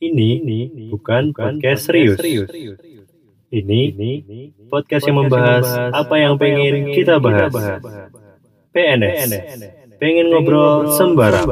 [0.00, 2.16] Ini, bukan podcast serius.
[3.52, 3.80] Ini,
[4.72, 7.52] podcast yang membahas apa yang pengen kita bahas.
[8.72, 9.28] PNS,
[10.00, 11.44] pengen ngobrol sembarang.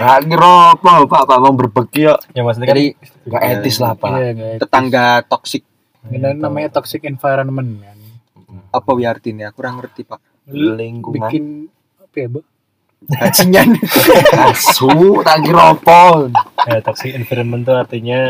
[0.00, 2.20] Lagi rokok, Pak, Pak mau berbagi kok.
[2.32, 2.84] Ya maksudnya Jadi
[3.26, 4.10] nggak etis lah, Pak.
[4.10, 4.58] Iya, guys.
[4.58, 5.62] tetangga toksik
[6.02, 7.96] Ini namanya toxic environment kan.
[8.70, 10.18] apa ya artinya kurang ngerti pak
[10.48, 11.28] Lingkungan.
[11.28, 11.44] Bikin
[12.00, 12.40] apa ya, Bu?
[13.02, 13.68] bajingan
[14.46, 14.88] Asu,
[15.20, 16.28] tak kira apa.
[16.64, 18.20] ya, toxic environment itu artinya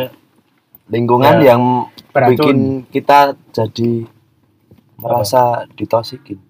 [0.87, 1.55] Lingkungan Ya.
[1.55, 2.31] yang Beracun.
[2.35, 3.19] bikin kita
[3.51, 4.11] jadi
[4.97, 6.43] merasa ditosikin.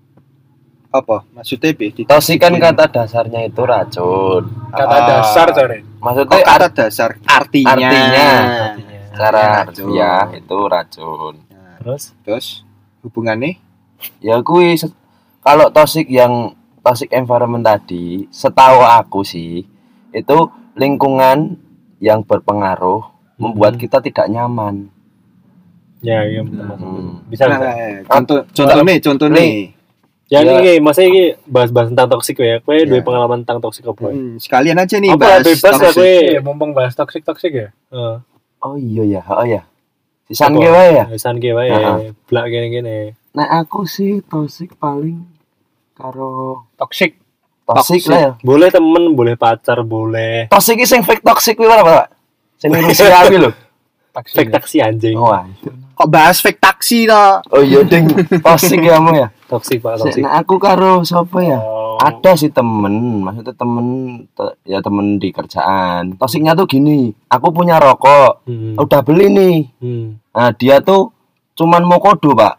[0.90, 4.42] Apa maksudnya bi di Tosik kan kata dasarnya itu racun.
[4.70, 5.06] Kata Ah.
[5.06, 5.78] dasar, sorry.
[5.96, 8.28] Maksudnya oh, kata dasar artinya Artinya.
[8.68, 8.98] artinya.
[9.10, 9.86] secara racun.
[9.86, 11.34] harfiah itu racun.
[11.46, 12.46] Nah, Terus terus
[13.00, 13.58] hubungannya
[14.18, 14.74] Ya kui
[15.40, 19.60] kalau toxic yang toxic environment tadi, setahu aku sih
[20.10, 20.38] itu
[20.74, 21.60] lingkungan
[21.98, 23.04] yang berpengaruh
[23.36, 23.80] membuat Mhm.
[23.80, 24.88] kita tidak nyaman.
[26.00, 26.40] ya, iya.
[26.40, 27.20] Hmm.
[27.28, 28.08] Bisa, Nah, bisa.
[28.08, 29.50] contoh contoh nih contoh nih
[30.30, 30.62] Ya, Ya.
[30.62, 32.62] ini masa ini bahas-bahas tentang toxic ya.
[32.62, 32.86] Kowe Ya.
[32.86, 34.08] duwe pengalaman tentang toxic apa?
[34.08, 34.14] ya?
[34.14, 35.98] Hmm, sekalian aja nih Apa bahas bebas ya toxic.
[35.98, 36.14] kowe?
[36.30, 37.68] Iya, mumpung bahas toxic toxic ya.
[37.90, 38.16] Heeh.
[38.60, 39.66] Oh iya ya, oh ya.
[40.24, 41.04] Sisan wae ya.
[41.10, 41.66] Sisan ge wae.
[41.66, 42.14] Heeh.
[42.24, 43.10] Blak gini-gini.
[43.32, 45.26] Nah aku sih toxic paling
[45.92, 47.18] karo Toxic.
[47.66, 48.10] toxic, Toxic.
[48.10, 48.30] lah ya.
[48.40, 52.06] Boleh temen, boleh pacar, boleh Toxic iki sing fake toxic kuwi apa, Pak?
[52.56, 53.50] Sing Rusia kuwi lho.
[54.10, 54.34] Toxic.
[54.36, 55.14] fake taksi anjing.
[55.14, 55.46] Wah.
[55.94, 58.08] kok bahas fake taksi toh Oh iya ding,
[58.40, 59.28] toxic ya mu ya.
[59.44, 60.20] Toxic Pak, toxic.
[60.20, 61.58] Nah aku karo sapa ya?
[61.58, 61.94] Oh.
[61.96, 63.86] Ada sih temen, maksudnya temen
[64.26, 66.16] te- ya temen di kerjaan.
[66.16, 68.74] Tosiknya tuh gini, aku punya rokok, Hmm.
[68.74, 69.56] udah beli nih.
[69.76, 70.16] Hmm.
[70.30, 71.12] Nah dia tuh
[71.52, 72.56] cuman mau kodo pak,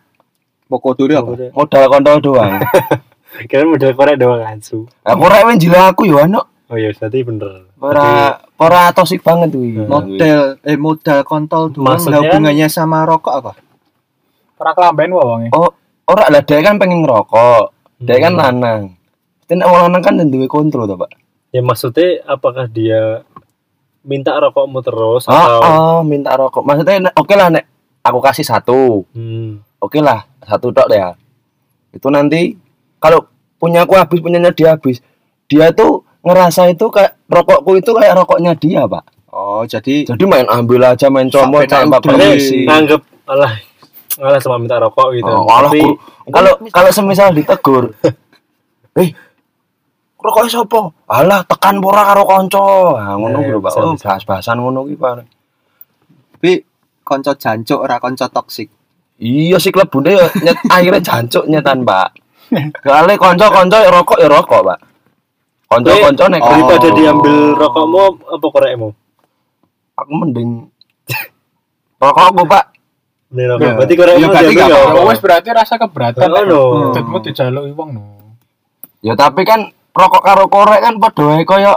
[0.67, 1.49] pokok dulu apa Udah.
[1.51, 2.53] modal kontol doang.
[3.49, 4.85] Kira model korek doang ansu.
[5.01, 7.70] Aku remen jila aku ya ano, Oh iya, berarti bener.
[7.81, 9.59] Ora ora tosik banget tuh.
[9.59, 9.89] Hmm.
[9.89, 13.51] model eh model kontol doang Maksudnya- hubungannya sama rokok apa
[14.55, 15.47] Ora kelamben wae wonge.
[15.51, 15.73] Oh,
[16.05, 18.41] ora lah dia kan pengen ngerokok, dia kan Hmm.
[18.45, 18.81] lanang.
[19.49, 21.17] Tidak mau lanang kan duwe kontrol tuh pak.
[21.49, 23.25] Ya maksudnya apakah dia
[24.01, 26.61] minta rokokmu terus Oh, atau oh, minta rokok.
[26.61, 27.65] Maksudnya oke lah nek
[27.99, 29.65] aku kasih satu, Hmm.
[29.77, 31.17] oke lah satu dok ya
[31.91, 32.53] itu nanti
[32.97, 33.25] kalau
[33.57, 35.01] punya aku habis punyanya dia habis
[35.45, 39.03] dia tuh ngerasa itu kayak rokokku itu kayak rokoknya dia pak.
[39.31, 43.53] Oh jadi jadi main ambil aja main comot tanpa permisi nganggep alah
[44.21, 45.31] alah sama minta rokok gitu.
[45.31, 45.81] Oh, alah, Tapi
[46.29, 47.95] kalau kalau semisal ditegur
[49.01, 49.09] eh
[50.21, 53.71] rokoknya sopo alah tekan pora karo konco nah, ngono Eh, lho pak.
[53.73, 55.11] bisa, oh bahas-bahasan ngono ki pak.
[56.37, 56.51] Tapi
[57.01, 58.69] konco jancuk ora konco toksik.
[59.21, 62.13] Iya sih klebune ya nyet, akhirnya jancuk nyetan pak.
[62.85, 64.90] Soalnya konco-konco ya rokok ya rokok pak
[65.71, 66.49] konco-konco nek Oh.
[66.51, 68.89] daripada diambil rokokmu apa korekmu?
[69.93, 70.49] aku mending
[72.01, 72.65] rokokku pak
[73.31, 73.63] Ini rokok.
[73.63, 73.71] Ya.
[73.73, 74.91] Berarti korekmu Ya, berarti ya apa-apa.
[74.91, 75.07] apa?
[75.07, 76.27] Wes berarti rasa keberatan.
[76.27, 76.61] Oh, no.
[76.91, 78.03] Tutmu dijaluki wong no.
[78.99, 81.73] ya tapi kan rokok karo korek kan padha wae koyo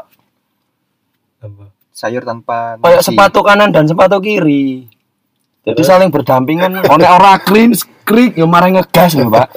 [1.38, 1.64] Apa?
[1.90, 4.84] sayur tanpa koyo sepatu kanan dan sepatu kiri
[5.62, 9.48] jadi saling berdampingan onek ora clean skrik yo marang ngegas lho pak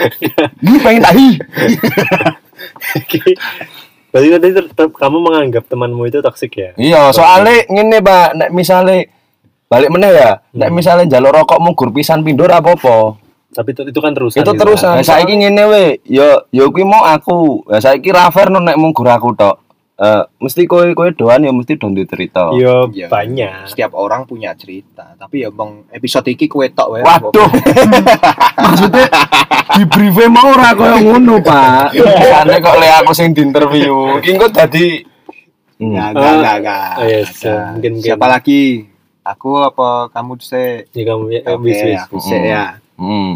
[0.60, 1.28] ini pengen tahi.
[4.12, 6.70] Berarti nanti tetap kamu menganggap temanmu itu toksik ya?
[6.80, 8.26] iya soalnya ngene pak.
[8.38, 9.12] Nek misale
[9.68, 10.40] balik meneh ya.
[10.56, 13.20] Nek misale njaluk rokok munggur pisan pindur apa apa
[13.52, 14.40] Tapi itu, itu kan terusan.
[14.40, 15.00] itu terusan.
[15.00, 17.64] Nah, saiki ngene we yo yo kuwi mau aku.
[17.68, 19.65] Ya saiki ra fair no nek munggur aku tok
[19.96, 23.08] Eh, mesti kowe kowe doan ya mesti don cerita Iya Iya.
[23.08, 23.64] banyak.
[23.66, 27.48] setiap orang punya cerita tapi ya bang episode iki kue tok wae Waduh.
[28.60, 29.08] Maksudnya
[29.72, 31.96] di brief mau ora koyo ngono, Pak.
[32.30, 34.20] Sane kok le aku sing diinterview.
[34.20, 35.00] Iki kok dadi
[35.76, 36.88] Enggak, Ah, enggak, enggak, enggak.
[36.90, 37.64] oh, yes, Enggak.
[37.66, 37.92] mungkin- mungkin.
[38.06, 38.62] Siapa lagi?
[39.22, 40.88] Aku apa kamu se?
[40.90, 41.98] Ya kamu ya Oke, bis bis.
[41.98, 42.44] aku se Hmm.
[42.46, 42.64] ya.
[42.94, 43.32] Hmm.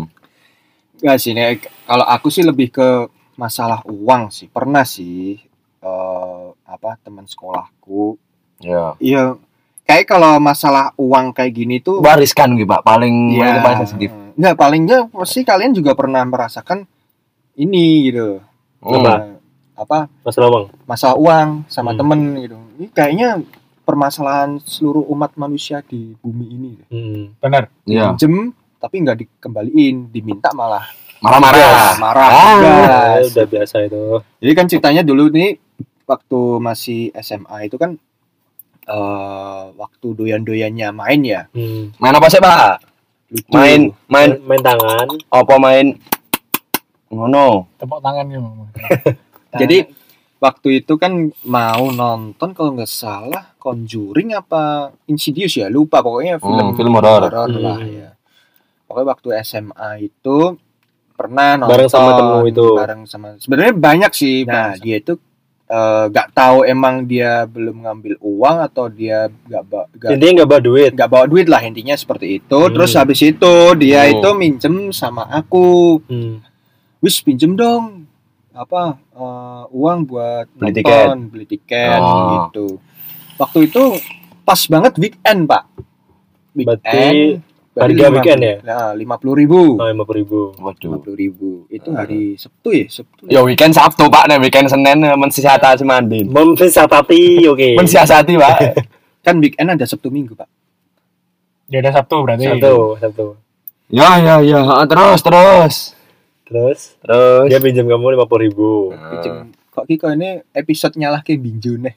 [0.98, 1.68] Enggak sih, Nek.
[1.82, 2.88] kalau aku sih lebih ke
[3.34, 4.44] masalah uang sih.
[4.46, 5.40] Pernah sih
[5.80, 8.14] eh apa teman sekolahku.
[8.62, 8.94] Ya.
[8.96, 9.34] Iya,
[9.82, 12.80] kayak kalau masalah uang kayak gini tuh Wariskan gitu, Pak.
[12.80, 13.58] Paling Iya.
[13.58, 14.10] paling sensitif.
[14.38, 16.86] Enggak, palingnya pasti kalian juga pernah merasakan
[17.54, 18.38] ini gitu.
[18.80, 18.96] Hmm.
[18.96, 19.14] Apa?
[19.76, 20.64] Apa Masalah bang.
[20.84, 21.98] masalah uang sama Hmm.
[21.98, 22.56] temen gitu.
[22.78, 23.28] Ini kayaknya
[23.82, 26.72] permasalahan seluruh umat manusia di bumi ini.
[26.86, 27.24] Hmm.
[27.84, 28.14] Iya.
[28.14, 30.84] Pinjem tapi nggak dikembaliin, diminta malah
[31.20, 32.00] Marah-marah.
[32.00, 32.56] marah Ah.
[33.20, 34.24] Ya, udah biasa itu.
[34.40, 35.60] Jadi kan ceritanya dulu nih
[36.10, 37.94] waktu masih SMA itu kan
[38.84, 41.46] eh waktu doyan-doyannya main ya.
[41.52, 41.94] Hmm.
[41.96, 42.82] Main apa sih, Pak?
[43.30, 43.46] Lucu.
[43.54, 45.06] Main main Main, tangan.
[45.30, 45.86] apa main
[47.08, 47.70] ngono.
[47.76, 48.42] Tepuk tangan gitu.
[48.42, 48.64] Mama.
[49.60, 49.78] Jadi
[50.38, 51.12] waktu itu kan
[51.44, 57.28] mau nonton kalau nggak salah Conjuring apa Insidious ya lupa pokoknya film Hmm, film horor.
[57.28, 57.86] lah Hmm.
[57.86, 58.10] ya.
[58.84, 60.56] Pokoknya waktu SMA itu
[61.12, 62.66] pernah nonton Bareng sama temenmu itu.
[62.72, 64.42] Bareng sama sebenarnya banyak sih.
[64.42, 65.14] Nah, dia itu
[65.70, 69.62] eh, nggak tahu emang dia belum ngambil uang atau dia nggak
[69.94, 70.90] nggak Intinya nggak bawa duit.
[70.92, 72.58] nggak bawa duit lah intinya seperti itu.
[72.58, 72.72] Hmm.
[72.72, 74.12] Terus habis itu dia Hmm.
[74.12, 76.42] itu minjem sama aku Hmm.
[76.98, 78.04] wis pinjem dong
[78.50, 81.06] apa eh, uang buat Beli nonton, tiket.
[81.30, 82.18] beli tiket Oh.
[82.44, 82.66] gitu
[83.36, 83.84] waktu itu
[84.42, 85.64] pas banget weekend pak
[86.52, 87.38] Berarti
[87.72, 88.54] harga weekend ya?
[88.92, 90.40] lima puluh ribu Oh, lima puluh ribu.
[90.52, 90.98] lima Waduh.
[90.98, 92.02] puluh ribu itu Ah.
[92.02, 94.26] hari Sabtu ya Sabtu Ya weekend Sabtu, Pak.
[94.26, 96.26] Nah, weekend Senin mensiasati mandin.
[96.26, 97.78] Mempersatati, oke.
[97.78, 98.58] Mensiasati, Pak.
[99.24, 100.48] kan weekend ada Sabtu Minggu pak
[101.66, 102.48] Ya udah Sabtu berarti.
[102.48, 103.26] Satu, satu.
[103.86, 104.58] Ya, ya, ya.
[104.86, 105.74] Terus, terus.
[106.42, 107.46] Terus Terus.
[107.46, 108.70] dia pinjam kamu lima puluh ribu.
[108.90, 109.14] Ah.
[109.14, 111.94] Pinjem- kok Kiko ini episode nyalah ke binju nih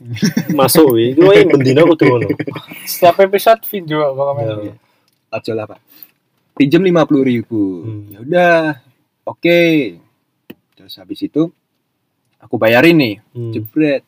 [0.53, 1.17] Masuk, wi.
[1.17, 2.29] Itu yang bendina aku tuh ngono.
[2.85, 4.45] Setiap episode video pokoknya.
[4.61, 4.73] Ya.
[5.33, 5.81] Aja lah pak.
[6.53, 7.81] Pinjem lima puluh ribu.
[7.81, 8.05] Hmm.
[8.13, 8.59] ya udah.
[9.25, 9.97] Oke.
[10.77, 11.49] Terus habis itu
[12.37, 13.15] aku bayarin nih.
[13.33, 13.51] Hmm.
[13.51, 14.05] jebret.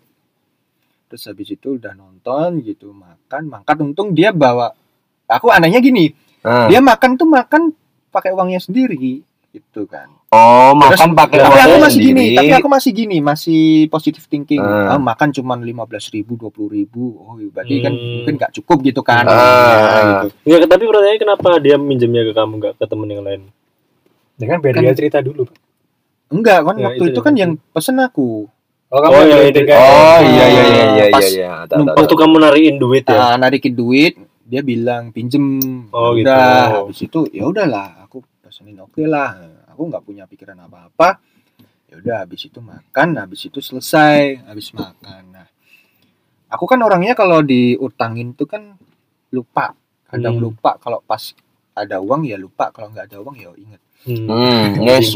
[1.10, 4.78] Terus habis itu udah nonton gitu makan makan untung dia bawa.
[5.26, 6.14] Aku anehnya gini.
[6.46, 6.70] Ah.
[6.70, 7.74] dia makan tuh makan
[8.14, 9.26] pakai uangnya sendiri
[9.56, 12.36] gitu kan Oh, Terus- makan pakai tapi aku masih gini sendiri.
[12.36, 14.94] tapi aku masih gini masih positive thinking Ah.
[14.94, 18.12] Ah, makan cuman lima belas ribu dua puluh ribu oh berarti kan Hmm.
[18.20, 19.32] mungkin nggak cukup gitu kan Ah.
[19.32, 20.28] Ya, gitu.
[20.46, 23.42] Enggak, tapi pertanyaannya kenapa dia minjemnya ke kamu nggak ke temen yang lain?
[24.36, 25.44] Ya kan biar Kan- dia cerita dulu.
[25.44, 25.56] Pak.
[26.28, 28.50] enggak kan Ya, waktu itu itu kan yang pesen aku
[28.86, 29.52] Oh, kamu Oh, iya, iya.
[29.52, 29.76] tiket.
[29.76, 31.90] Oh, iya, iya, iya, iya, Pas iya, iya.
[31.92, 33.18] Waktu kamu narikin duit ya?
[33.18, 35.42] Ah, narikin duit dia bilang pinjem
[35.90, 36.28] Oh, gitu.
[36.28, 36.46] udah
[36.82, 38.22] habis itu ya udahlah aku
[38.56, 39.36] pesenin oke lah
[39.68, 41.20] aku nggak punya pikiran apa apa
[41.92, 45.48] ya udah habis itu makan habis itu selesai habis makan nah
[46.48, 48.80] aku kan orangnya kalau diutangin tuh kan
[49.36, 49.76] lupa
[50.08, 50.48] kadang Hmm.
[50.48, 51.36] lupa kalau pas
[51.76, 54.24] ada uang ya lupa kalau nggak ada uang ya inget Hmm.
[54.24, 55.12] Hmm, yes,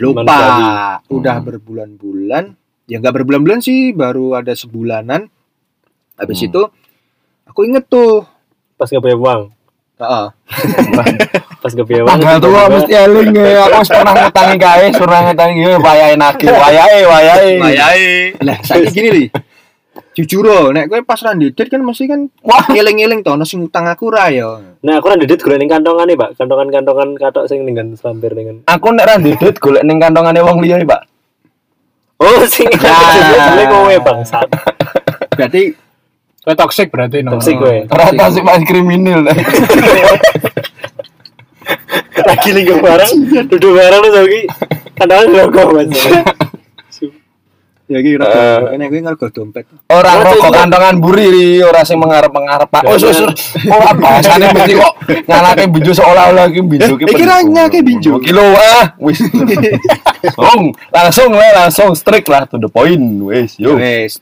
[0.00, 1.12] lupa Manusiawi.
[1.12, 1.44] udah Hmm.
[1.44, 2.44] berbulan-bulan
[2.88, 5.28] ya nggak berbulan-bulan sih baru ada sebulanan
[6.16, 6.48] habis Hmm.
[6.48, 6.62] itu
[7.44, 8.24] aku inget tuh
[8.72, 9.42] Pas gak punya uang.
[9.98, 10.26] Heeh.
[11.62, 12.10] Pas punya uang.
[12.14, 13.66] Tanggal tua mesti eling ya.
[13.66, 16.98] Aku wis pernah ngutangi kae, pernah ngutangi ya wayahe nagih, wayahe,
[17.58, 18.06] wayahe.
[18.46, 19.28] lah saya gini nih
[20.18, 22.66] jujur loh nek gue pas randidit kan mesti kan Wah.
[22.74, 26.38] eling-eling toh nasi ngutang aku ra ya Nah, aku dedit golek ning kantongan Pak.
[26.38, 28.62] Kantongan-kantongan katok sing dengan selampir dengan.
[28.66, 31.02] Aku nek ra ndedit golek ning kantongane wong liya, Pak.
[32.18, 33.54] Oh, sing Nah.
[33.54, 34.46] golek kowe bangsat.
[35.38, 35.70] berarti
[36.44, 37.36] Kau toxic berarti no.
[37.36, 37.76] Toxic gue.
[37.90, 39.26] Rata sih mas kriminal.
[42.18, 43.12] Lagi lingkup barang,
[43.48, 44.42] duduk barang lu lagi.
[44.98, 45.88] Kantongan logo Mas.
[47.88, 48.76] ya gitu Eh.
[48.76, 52.84] nek gue ngergo dompet Orang Ora, rokok kantongan buri ri, ora sing mengarep-mengarep, Pak.
[52.84, 53.32] Oh, susur.
[53.64, 54.92] Ora bahasane mesti kok
[55.24, 57.04] nyalake binju seolah-olah iki binju ki.
[57.08, 58.20] Eh, iki ra nyake binju.
[58.20, 59.24] Kilo ah, wis.
[60.36, 63.56] Langsung, langsung lah, langsung strict lah to the point, wis.
[63.56, 63.80] Yo.
[63.80, 64.20] wes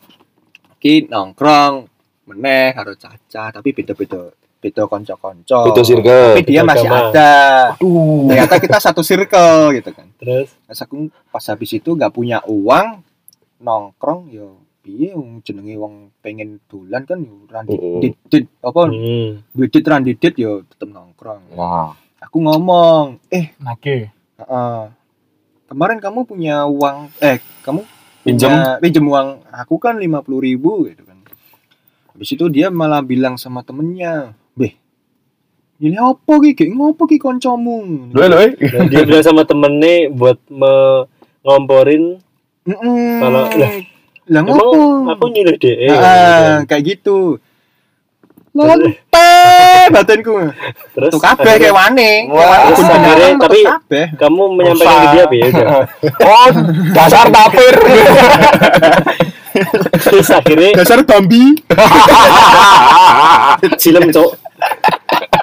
[0.78, 1.90] ki nongkrong
[2.26, 6.32] meneh karo caca tapi beda-beda beda konco-konco Itu circle.
[6.32, 7.08] tapi dia Beda masih agama.
[7.08, 7.32] ada
[7.72, 8.26] Aduh.
[8.26, 10.94] ternyata kita satu circle gitu kan Terus Pas aku
[11.28, 13.04] pas habis itu nggak punya uang
[13.58, 14.48] nongkrong yo
[14.80, 18.00] piye wong jenenge wong pengen dolan kan yo randit Mm-mm.
[18.00, 19.30] didit apa hmm.
[19.52, 21.94] didit randidit yo tetep nongkrong Wah.
[22.18, 24.10] aku ngomong eh Nage.
[24.36, 24.80] heeh,
[25.66, 27.82] kemarin kamu punya uang eh kamu
[28.22, 28.50] Pinjem.
[28.50, 31.15] punya- pinjem uang aku kan lima puluh ribu gitu kan
[32.16, 34.72] habis itu dia malah bilang sama temennya beh
[35.76, 36.64] ini apa ki Ki?
[36.66, 38.36] ngopo ki koncomu Lho lho.
[38.40, 38.56] eh.
[38.56, 41.04] Dan dia bilang sama temennya buat me
[41.42, 42.16] ngomporin
[42.64, 43.20] Mm-mm.
[43.20, 43.72] Kalau- lah,
[44.26, 44.66] lah ngopo
[45.06, 47.36] aku nyuruh DE Ah, kayak gitu.
[48.50, 48.96] Lonte
[49.86, 50.32] batinku.
[50.90, 52.24] terus Tuh kabeh kayak wane.
[52.26, 54.06] Wah, akhirnya, tapi- kabeh.
[54.16, 55.68] kamu menyampaikan ke dia ya udah
[56.26, 56.48] Oh,
[56.90, 57.74] dasar tapir.
[60.04, 61.56] terus akhirnya Dasar Bambi.
[63.80, 64.30] silem cok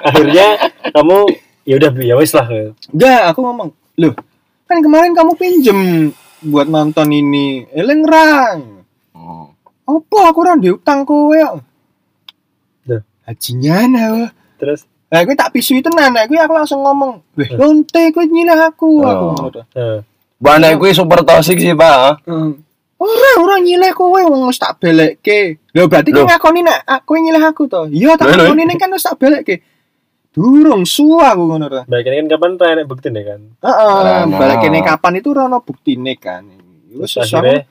[0.04, 0.46] akhirnya
[0.92, 1.18] kamu
[1.64, 2.46] ya udah ya wes lah
[2.92, 4.12] Enggak, aku ngomong, "Loh,
[4.68, 5.80] kan kemarin kamu pinjem
[6.44, 7.64] buat nonton ini.
[7.72, 8.84] Eleng rang.
[9.84, 11.64] Apa aku ora diutang kowe kok?"
[12.84, 13.00] Loh.
[13.24, 14.28] Hajinya nah.
[14.60, 18.66] terus Nah, gue tak pisui tenan, nah, gue aku langsung ngomong, "Weh, lonte gue nyileh
[18.66, 19.46] aku." Aku Oh.
[19.46, 19.62] to.
[19.78, 20.02] Nah,
[20.42, 22.26] Bane kuwi super toxic sih, Pak.
[23.04, 25.60] Ora, ora nyileh kowe wong wis tak belekke.
[25.76, 27.82] Lho berarti kowe ngakoni nek aku nyileh aku to.
[27.92, 29.60] Iya, tak ngakoni ning kan wis tak belekke.
[30.32, 31.80] Durung suwa aku ngono to.
[31.86, 33.40] baik kan kapan tanya bukti nih kan.
[33.60, 34.56] Heeh, Nah.
[34.56, 36.48] ning kapan itu ora ono buktine kan.
[36.96, 37.68] Wis wis akhirnya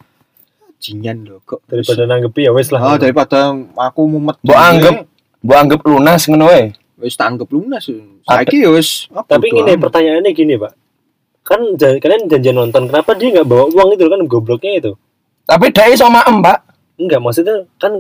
[0.78, 1.64] jinyan lho kok.
[1.66, 2.80] daripada nanggepi ya wes lah.
[2.84, 4.38] Oh, daripada aku mumet.
[4.46, 4.96] Mbok anggap
[5.44, 6.72] mbok anggap lunas ngono wae.
[7.04, 7.84] wis tak anggap lunas.
[8.24, 9.80] Saiki ya wis Tapi amat.
[9.82, 10.72] pertanyaannya gini pak.
[11.44, 14.92] Kan kalian janjian nonton, kenapa dia nggak bawa uang itu kan gobloknya itu?
[15.44, 16.58] Tapi dia iso maem, Pak.
[16.96, 18.00] Enggak, maksudnya kan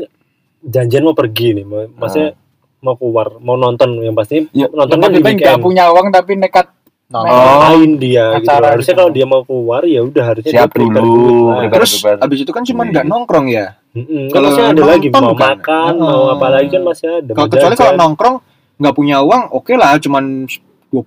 [0.62, 2.38] janjian mau pergi nih, mau, maksudnya
[2.80, 5.64] mau keluar, mau nonton yang pasti Ya, nonton kan di penting nggak weekend.
[5.64, 6.68] punya uang tapi nekat
[7.04, 7.60] Nah, Oh.
[7.70, 8.50] main dia gitu.
[8.50, 8.98] Harusnya gitu.
[8.98, 11.74] kalau dia mau keluar ya udah harusnya Siap dia dulu, prepare.
[11.78, 12.90] Terus abis itu kan cuma Iya.
[12.90, 13.66] nggak nongkrong ya.
[13.94, 15.54] Kan Kalau masih ada lagi mau kan?
[15.54, 16.34] makan, mau Heeh.
[16.34, 17.32] apa lagi kan masih ada.
[17.38, 18.36] Kalau kecuali kalau nongkrong
[18.82, 20.24] nggak punya uang, oke lah, cuman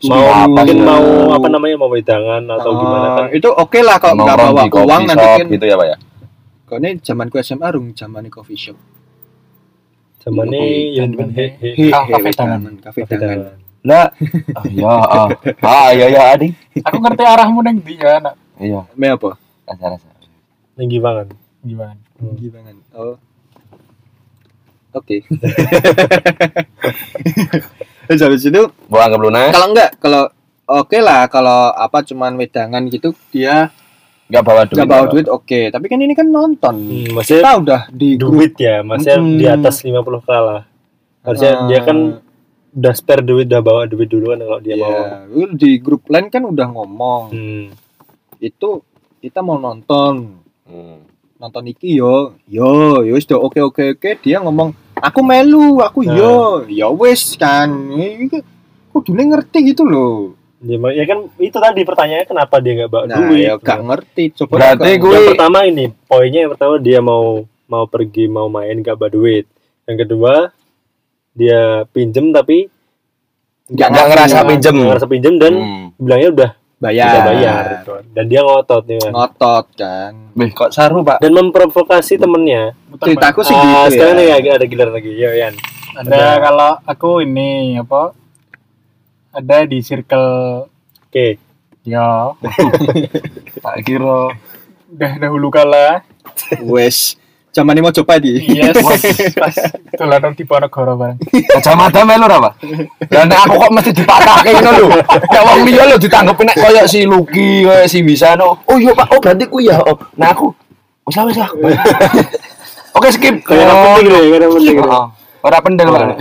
[0.05, 3.27] mau apa mungkin mau apa namanya mau wedangan atau gimana kan.
[3.33, 5.47] itu oke lah kalau nggak bawa uang nanti kan.
[5.49, 5.97] gitu ya, Pak ya.
[6.67, 8.75] Kalau ini zaman ku SMA rung zaman coffee shop.
[10.19, 12.83] Zaman ini yang he- he- He- Kafe tangan.
[12.83, 13.63] Kafe tangan.
[13.87, 14.11] Lah,
[14.59, 15.29] ah, ya, ah,
[15.63, 16.51] ah, ya, ya, Adi.
[16.83, 19.39] aku ngerti arahmu neng dia anak Iya, Me apa?
[19.63, 20.11] rasa-rasa.
[20.75, 21.31] Tinggi banget.
[21.63, 21.95] gimana
[22.35, 22.75] Gimana?
[22.93, 23.15] Oh.
[24.91, 25.23] Oke.
[28.07, 30.23] Terus habis itu Mbok anggap lunas, kalau enggak kalau
[30.67, 33.71] oke lah kalau apa cuman wedangan gitu dia
[34.27, 34.75] enggak bawa duit.
[34.75, 38.53] nggak bawa duit oke tapi kan ini kan nonton Hmm, maksudnya kita udah di duit
[38.57, 39.37] ya, maksudnya Mm-mm.
[39.37, 40.61] di atas 50 k lah.
[41.21, 41.67] Harusnya Ah.
[41.67, 41.99] dia kan
[42.71, 44.87] udah spare duit, udah bawa duit dulu kan kalau dia mau.
[44.87, 47.67] ya, lu di grup lain kan udah ngomong Hmm.
[48.39, 48.69] itu
[49.19, 51.01] kita mau nonton Hmm.
[51.37, 52.69] nonton iki yo yo
[53.01, 57.69] yo wis do oke oke oke dia ngomong aku melu aku yo ya wis kan
[57.91, 58.29] ini
[58.89, 63.19] kudune ngerti gitu loh Ya, ya kan itu tadi pertanyaannya kenapa dia nggak bawa nah
[63.23, 63.45] duit?
[63.45, 67.25] ya gak ngerti coba Berarti gue- Yang pertama ini, poinnya yang pertama dia mau
[67.67, 69.45] mau pergi mau main nggak bawa duit.
[69.85, 70.35] Yang kedua
[71.33, 72.73] dia pinjem tapi
[73.67, 74.75] Nggak ngerasa ngerti, pinjem.
[74.75, 75.87] nggak ngerasa pinjem dan Hmm.
[75.97, 77.93] bilangnya udah bayar udah bayar gitu.
[78.11, 79.13] dan dia ngotot nih kan.
[79.13, 81.19] ngotot kan Beh, kok saru, Pak?
[81.19, 82.73] dan memprovokasi temennya.
[82.97, 85.53] ceritaku sih Ah, gitu sekarang ya nih ada gilar lagi, yo Yan.
[85.95, 86.25] ada Ada.
[86.43, 88.17] kalau aku ini apa
[89.37, 90.65] ada di circle
[91.07, 91.37] Oke,
[91.83, 92.33] ya
[93.63, 94.33] Tak kira.
[94.87, 96.01] udah dahulu kala
[96.63, 97.19] wes
[97.51, 98.77] zaman ini mau coba di yes
[99.41, 99.57] pas
[99.93, 101.19] tulanan di Ponorogo bareng
[101.51, 102.29] Kacamata melu?
[102.29, 102.53] Lah
[103.25, 104.89] nek aku kok mesti dipatahke ngono lho.
[105.27, 108.61] Ya wong liya lho ditanggepi nek koyo si Lucky, koyo si Wisano.
[108.65, 109.09] Oh iya, Pak.
[109.09, 109.81] Oh berarti ku ya.
[109.81, 110.53] Oh, nah aku
[111.09, 111.49] wis lah wis lah.
[112.97, 113.41] Oke, skip.
[113.41, 114.77] kayak orang Oh, penting kayak orang penting.
[114.77, 114.89] deh.
[114.89, 115.07] oh.
[115.41, 116.17] Ora pendel, Pak.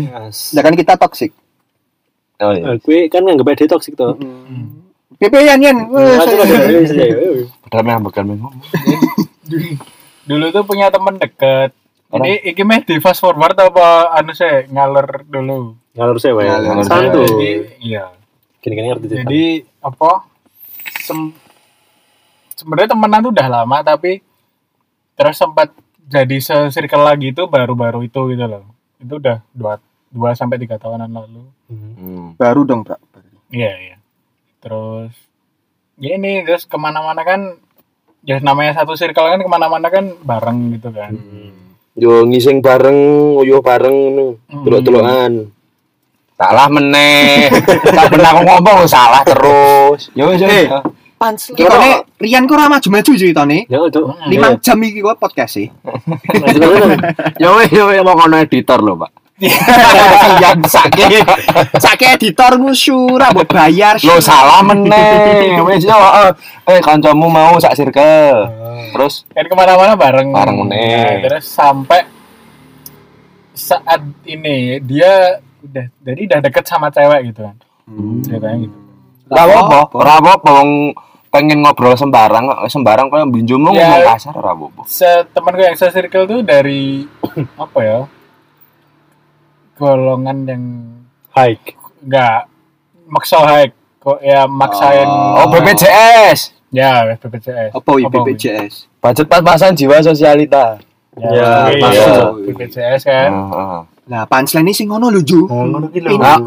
[0.51, 1.31] ya kan kita toxic
[2.43, 2.63] Oh iya.
[2.67, 4.19] Nah, gue kan nggak dia toxic tuh.
[5.15, 7.17] PP yan yan Wes, Aja lah, aja, aja, aja, aja.
[7.63, 8.53] Padahal memang bakal ngomong.
[10.27, 11.71] dulu tuh punya temen deket
[12.13, 15.77] ini iki meh di fast forward apa anu sih ngalor dulu
[16.17, 16.43] saya, Pak.
[16.65, 17.25] Ngalur Santuy.
[17.29, 17.51] jadi
[17.81, 18.05] iya
[18.61, 19.43] Gini kan ngerti jadi
[19.85, 20.25] apa
[21.05, 21.29] sem
[22.57, 24.25] sebenarnya temenan tuh udah lama tapi
[25.13, 25.69] terus sempat
[26.09, 28.65] jadi se-circle lagi itu baru-baru itu gitu loh
[28.97, 29.77] itu udah dua
[30.09, 31.93] dua sampai tiga tahunan lalu Hmm.
[31.97, 32.25] Hmm.
[32.37, 33.01] baru dong Brak.
[33.49, 33.95] iya iya
[34.61, 35.13] terus
[35.97, 37.57] ya ini terus ke mana-mana kan
[38.25, 41.13] ya namanya satu circle kan ke mana-mana kan bareng gitu kan
[41.95, 42.99] Yo ngising bareng,
[43.39, 44.35] uyuh bareng ngono.
[44.51, 44.67] Hmm.
[44.67, 45.47] Delok-delokan.
[46.35, 47.47] Salah meneh.
[47.87, 50.11] Tak pernah aku ngomong salah terus.
[50.11, 50.43] Yo wis.
[50.43, 50.67] Eh.
[50.67, 50.67] wis.
[51.15, 53.63] Pans Kitane Rian ku ora maju-maju ceritane.
[53.71, 54.03] Ya, itu.
[54.03, 54.27] Hmm.
[54.27, 55.71] Lima jam iki kok podcast sih.
[57.41, 59.24] Yo wis yo wis mau kono editor lho, Pak.
[59.35, 61.09] Yang sakit.
[61.75, 63.99] Sake editor ngusura mbok bayar.
[64.07, 65.59] Lo salah meneh.
[65.59, 66.29] Wis yo heeh.
[66.71, 68.47] Eh kancamu mau sak circle.
[68.95, 71.03] Terus kan ke mana-mana bareng Bareng meneh.
[71.03, 72.07] Nah, terus sampai
[73.55, 77.55] saat ini dia udah jadi udah deket sama cewek gitu kan
[78.21, 78.77] ceritanya gitu
[79.31, 80.93] apa-apa wong
[81.33, 83.89] pengen ngobrol sembarang kok sembarang kok binjum Ya.
[83.89, 84.81] ngomong kasar apa-apa.
[85.33, 87.07] teman gue yang se-circle tuh dari
[87.63, 87.99] apa ya
[89.75, 90.63] golongan yang
[91.31, 91.75] Hike.
[92.01, 92.47] enggak
[93.05, 96.53] maksa hike kok ya maksain Oh, BPJS.
[96.69, 98.73] ya BPJS Apa iki BPJS?
[98.97, 100.77] Budget pas-pasan jiwa sosialita.
[101.15, 102.49] Ya, iya, masuk.
[102.49, 103.31] BPJS kan.
[104.05, 105.45] Lah punchline ini sing ngono lho Ju.
[105.45, 106.17] Oh, ngono ki lho.
[106.17, 106.37] Nah.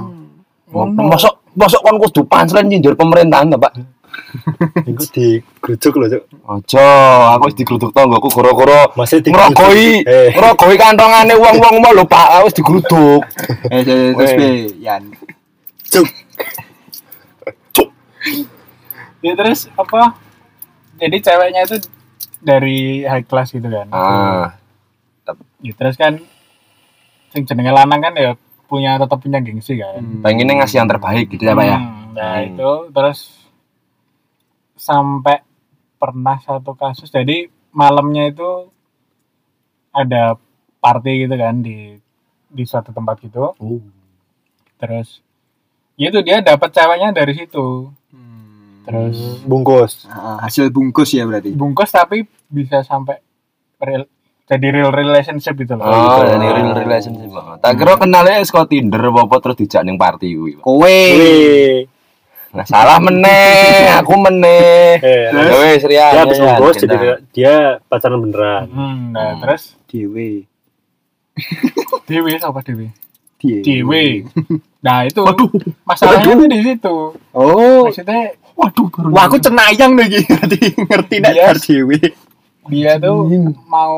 [0.68, 1.08] Ngono.
[1.08, 3.72] Masuk masuk kon kudu punchline nyindir pemerintahan ta, Pak?
[4.84, 6.22] Iku digrujuk lho, Cuk.
[6.44, 6.88] Ojo,
[7.32, 10.28] aku wis digruduk tanggoku gara-gara Masih ngrogoi, Eh.
[10.32, 13.22] ngrogoi kantongane wong-wong mau lho, Pak, wis digruduk.
[13.72, 14.36] Eh terus Weh.
[14.36, 14.48] be
[14.80, 15.02] Yan.
[19.18, 20.14] ya terus apa
[20.94, 21.76] jadi ceweknya itu
[22.38, 24.54] dari high class gitu kan Ah,
[25.58, 26.22] ya, terus kan
[27.28, 31.42] sing jenenge lanang kan ya punya tetap punya gengsi kan pengennya ngasih yang terbaik gitu
[31.42, 31.78] ya, Pak ya.
[31.78, 32.46] Hmm, nah Hmm.
[32.48, 33.18] itu terus
[34.78, 35.42] sampai
[35.94, 38.70] pernah satu kasus jadi malamnya itu
[39.90, 40.38] ada
[40.78, 41.98] party gitu kan di
[42.48, 43.82] di suatu tempat gitu Oh.
[44.76, 45.20] terus
[45.94, 47.90] ya itu dia dapat ceweknya dari situ
[48.84, 51.52] terus bungkus Ah, hasil bungkus ya berarti.
[51.52, 53.20] bungkus tapi bisa sampai
[53.76, 54.08] real,
[54.44, 57.28] jadi real relationship gitu loh Oh, ini real relationship.
[57.58, 60.52] Tak kira kenalnya saka Tinder apa terus dijak ning party kuwi.
[60.56, 61.00] Kowe.
[62.58, 64.98] Nah, salah meneh, aku meneh.
[64.98, 66.10] eh, Ya wis Rian.
[66.10, 66.96] dia habis bungkus jadi
[67.30, 67.54] dia
[67.86, 69.40] pacaran beneran hmm, nah Hmm.
[69.40, 70.42] terus Dewe.
[72.04, 72.90] Dewi apa Dewi
[73.38, 73.62] Dewe.
[73.62, 74.06] Dewi
[74.84, 75.22] nah itu
[75.82, 76.96] masalahnya tuh di situ
[77.30, 77.86] Oh.
[77.86, 79.14] maksudnya Waduh, baru.
[79.14, 81.46] Wah, aku cenayang lagi ngerti ngerti nek Yes.
[81.46, 81.98] bar dewe.
[82.66, 83.18] dia tuh
[83.64, 83.94] mau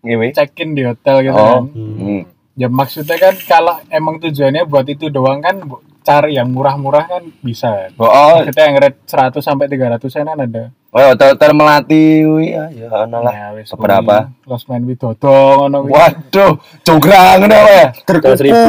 [0.00, 0.34] Ngewe.
[0.34, 1.62] check in di hotel gitu Oh.
[1.62, 2.20] kan Hmm.
[2.52, 7.22] ya maksudnya kan kalau emang tujuannya buat itu doang kan bu- cari yang murah-murah kan
[7.40, 12.46] bisa Oh, oh, maksudnya yang rate 100 sampai 300 kan ada oh, hotel-hotel melati kuwi
[12.52, 13.32] ya, ya ono lah.
[13.32, 15.32] Ya, kuwi, Lost Man Widodo
[15.64, 15.92] ngono kuwi.
[15.96, 16.52] Waduh,
[16.84, 17.88] jograngan apa ya?
[18.20, 18.68] Dua seribu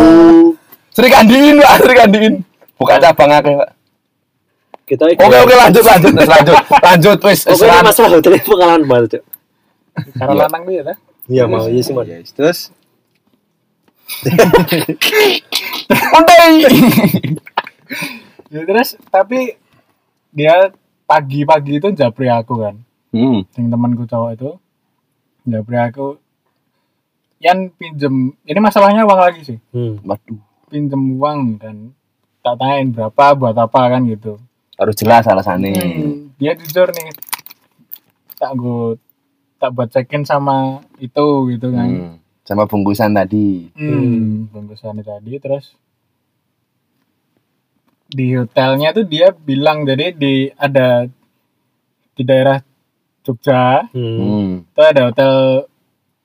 [0.95, 2.33] Sri Kandiin, Pak, Sri Kandiin.
[2.79, 3.69] Buka cabang akeh, Pak.
[4.85, 6.55] kita Oke, oke, lanjut, lanjut, lanjut.
[6.79, 7.39] Lanjut wis.
[7.51, 9.23] Oke, lan- masalah hotel itu pengalaman banget Cok.
[10.15, 10.41] Cara Iya.
[10.47, 10.93] lanang dia ta.
[11.25, 12.05] iya mau iya sih Mat.
[12.07, 12.59] Yes, terus
[16.15, 16.53] Untai.
[18.49, 19.57] Ya, terus tapi
[20.31, 20.71] dia
[21.05, 22.75] pagi-pagi itu japri aku kan.
[23.11, 23.47] Hmm.
[23.55, 24.51] Yang temanku cowok itu
[25.45, 26.17] japri aku
[27.39, 30.01] Yan pinjem ini masalahnya uang lagi sih Hmm.
[30.01, 31.77] Waduh, pinjem uang kan
[32.41, 34.37] tak tanyain berapa buat apa kan gitu
[34.75, 35.71] harus jelas alasannya.
[35.77, 37.09] Hmm, dia jujur nih
[38.35, 38.99] tak gue
[39.55, 42.15] tak buat check in sama itu gitu kan Hmm.
[42.45, 43.73] Sama bungkusan tadi.
[43.73, 45.73] hmm, bungkusannya tadi terus
[48.07, 51.09] di hotelnya tuh dia bilang jadi di ada
[52.13, 52.61] di daerah
[53.21, 54.17] Jogja Hmm.
[54.21, 54.51] Hmm.
[54.63, 55.33] itu ada hotel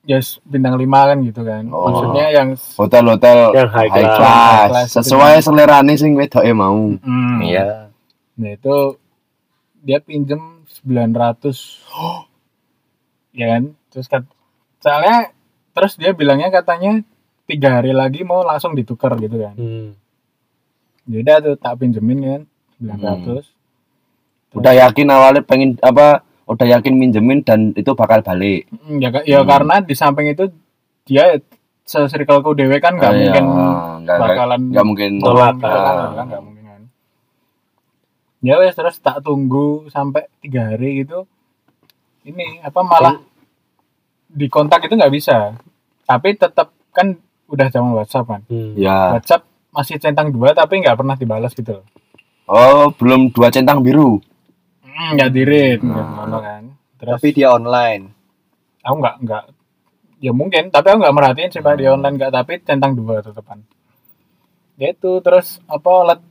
[0.03, 1.89] just bintang lima kan gitu kan Oh.
[1.89, 4.15] maksudnya yang Hotel-hotel Yang high high class.
[4.15, 4.29] class.
[4.37, 4.97] High class gitu.
[5.01, 6.77] Sesuai selerane sing wedoke mau.
[6.95, 7.65] hmm, Iya.
[8.31, 8.77] nah itu
[9.79, 10.41] dia pinjem
[10.85, 11.81] 900
[13.33, 14.23] ya kan terus kat,
[14.77, 15.33] soalnya
[15.81, 17.01] terus dia bilangnya katanya
[17.43, 19.97] tiga hari lagi mau langsung ditukar gitu kan Hmm.
[21.03, 22.41] Yaudah tuh tak pinjemin kan
[22.77, 23.49] 900
[24.53, 26.21] Udah yakin awalnya pengen apa?
[26.43, 28.67] Udah yakin minjemin dan itu bakal balik.
[28.69, 29.49] Mm, ya ya Hmm.
[29.49, 30.51] karena di samping itu
[31.01, 31.39] dia
[31.81, 33.23] se-circleku dewe kan nggak Ah, iya.
[33.25, 33.45] mungkin
[34.05, 35.55] bakalan nggak mungkin Tolak.
[35.57, 36.13] Ah.
[36.13, 36.81] kan, nggak mungkin kan
[38.39, 41.25] ya wes terus tak tunggu sampai tiga hari gitu
[42.21, 43.17] ini apa malah
[44.27, 45.57] di kontak itu nggak bisa
[46.11, 47.15] tapi tetap kan
[47.47, 48.75] udah zaman WhatsApp kan Hmm.
[48.75, 49.15] Ya.
[49.15, 51.85] WhatsApp masih centang dua tapi nggak pernah dibalas gitu loh
[52.43, 54.19] Oh, belum dua centang biru.
[54.81, 56.03] Hmm, nggak di read Nah.
[56.19, 56.63] ngono kan
[56.97, 58.11] terus tapi dia online.
[58.79, 59.43] aku nggak nggak
[60.19, 61.95] ya mungkin tapi aku nggak merhatiin sih pak di Hmm.
[61.95, 63.63] online nggak tapi centang dua tetepan
[64.75, 66.21] ya itu terus apa let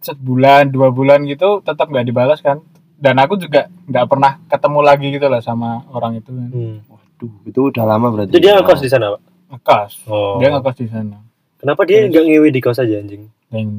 [0.00, 2.64] sebulan dua bulan gitu tetap nggak dibalas kan
[2.96, 6.78] dan aku juga nggak pernah ketemu lagi gitu lah sama orang itu kan Hmm.
[7.20, 8.32] Waduh, itu udah lama berarti.
[8.32, 9.20] Itu dia ngekos di sana, Pak?
[9.50, 10.38] ngekos Oh.
[10.38, 11.16] dia ngekos di sana
[11.60, 13.28] Kenapa dia nggak ngewe di kos aja anjing?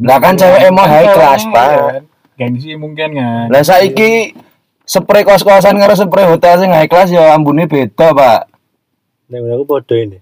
[0.05, 1.69] Lah kan cewek emang high class, Pak.
[1.73, 2.03] kan,
[2.37, 4.37] gengsi mungkin kan Lah saiki
[4.85, 8.53] spray kos-kosan karo spray hotel sing high class ya ambune beda, Pak.
[9.33, 10.21] Nek aku bodoh ini.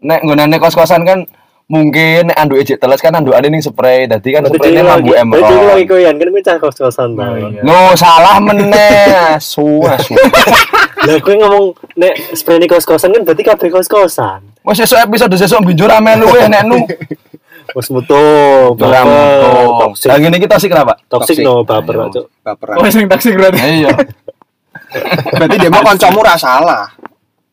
[0.00, 1.28] Nek nggonane kos-kosan kan
[1.68, 4.08] mungkin nek anduke jek teles kan andukane ning spray.
[4.08, 5.84] Dadi kan spraynya dia mambu berarti dia lagi emerald.
[5.86, 7.36] koyan kan mecah kos-kosan Oh, tau.
[7.36, 7.60] iya.
[7.60, 9.04] Lo salah meneh,
[9.36, 10.16] asu asu.
[10.98, 14.40] Lah kowe ngomong nek spray ini kos-kosan kan berarti kabeh kos-kosan.
[14.64, 16.80] Wes sesuk episode sesuk binjur ame lu weh nek nu.
[17.76, 18.16] Wes mutu,
[18.72, 19.92] Ora baper, mutung.
[19.92, 20.96] toxic, Lah ngene iki toksik kenapa?
[21.04, 22.08] toxic no baper.
[22.08, 22.26] Cuk.
[22.40, 22.80] Baperan.
[22.80, 23.92] oh sing taksi berarti Iya.
[25.36, 26.88] Berarti dia mau kancamu ra salah.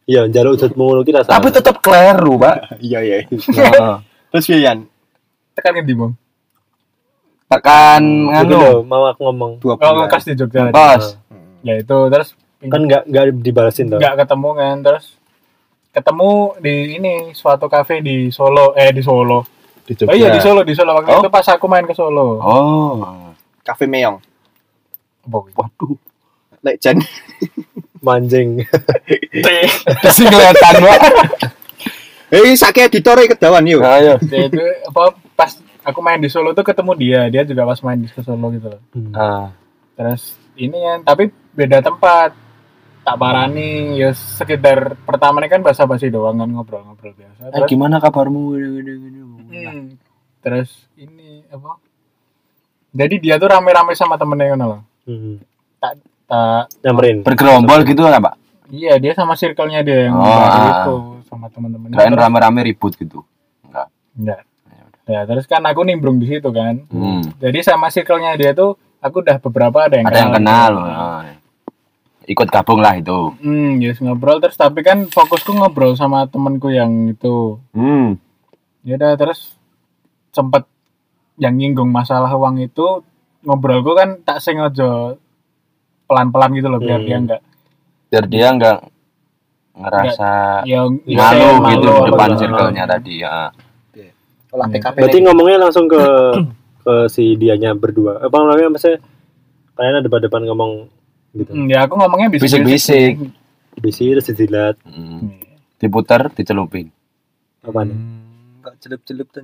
[0.05, 1.35] Iya, njaluk udut ngono ki rasa.
[1.35, 2.55] Tapi tetep kleru, Pak.
[2.87, 3.17] Iya iya.
[4.35, 4.83] Terus piye Yan?
[5.55, 6.11] tekan ngendi bang
[7.47, 8.83] Tekan nganu.
[8.83, 9.51] mau aku ngomong.
[9.57, 10.75] Dua ngekos di Jogja tadi.
[10.75, 11.15] Kos.
[11.61, 13.95] ya itu terus Kan nggak nggak dibalasin toh.
[13.95, 15.05] nggak ketemu kan terus
[15.89, 19.47] ketemu di ini suatu kafe di Solo eh di Solo
[19.79, 21.21] Di oh iya di Solo di Solo waktu Oh.
[21.21, 23.31] itu pas aku main ke Solo Oh.
[23.61, 24.19] Cafe Meong.
[25.25, 25.95] Waduh.
[26.61, 26.97] Lek Jan.
[27.99, 28.61] Manjing.
[30.07, 31.01] Sing kelihatan, Pak.
[32.27, 33.81] Eh, sakit editor kedawan yuk.
[33.87, 34.17] Ayo.
[34.23, 35.01] Ya, itu apa
[35.33, 35.51] pas
[35.83, 38.81] aku main di Solo tuh ketemu dia dia juga pas main di Solo gitu loh
[38.91, 39.11] Hmm.
[39.11, 39.47] Ah.
[39.93, 40.21] terus
[40.55, 42.33] ini ya tapi beda tempat
[42.99, 47.69] tak parani ya sekedar pertama ini kan bahasa basi doang kan ngobrol-ngobrol biasa Eh terus,
[47.69, 48.57] gimana kabarmu?
[49.45, 49.93] Hmm,
[50.41, 51.77] terus ini apa
[52.91, 55.37] jadi dia tuh rame-rame sama temennya kan loh Hmm.
[55.77, 56.01] tak
[56.81, 57.21] Nyamperin.
[57.21, 58.35] Bergerombol gitu kan, Pak?
[58.67, 60.65] iya dia sama circle-nya dia yang Oh, baru ah.
[60.73, 60.95] itu
[61.35, 63.19] sama temen-temennya Kirain Terus- rame-rame ribut gitu.
[63.61, 63.87] Enggak.
[64.15, 64.41] enggak
[65.05, 67.21] ya terus kan aku nimbrung di situ kan Hmm.
[67.37, 70.71] jadi sama circle-nya dia tuh aku udah beberapa ada yang Ada yang kenal.
[70.75, 71.23] Nah, Ah.
[72.25, 73.37] Ikut gabung lah itu.
[73.37, 77.61] Hmm, yes ngobrol terus tapi kan fokusku ngobrol sama temenku yang itu.
[77.69, 78.17] Hmm.
[78.81, 79.53] Ya udah terus
[80.31, 80.65] sempet
[81.37, 83.05] yang nyinggung masalah uang itu
[83.41, 85.21] ngobrolku kan tak sengaja
[86.05, 87.05] pelan-pelan gitu loh biar Hmm.
[87.05, 87.41] dia enggak
[88.07, 88.77] Biar dia enggak
[89.75, 90.29] ngerasa
[90.63, 93.51] ya malu malu gitu apa di depan circle-nya tadi ya.
[94.49, 94.75] Olah Iya.
[94.79, 96.01] TKP Berarti ngomongnya langsung ke
[96.79, 98.23] ke si dianya berdua.
[98.23, 99.03] Apa namanya maksudnya
[99.75, 100.87] kalian ada depan ngomong
[101.33, 101.51] gitu.
[101.51, 103.19] Hmm, ya aku ngomongnya bisa Bisik-bisik.
[103.75, 105.35] Bisi terus dijilat Hmm.
[105.75, 106.87] Diputer, dicelupin.
[107.59, 107.91] apa nih?
[107.91, 109.43] Hmm, Enggak celup-celup tuh.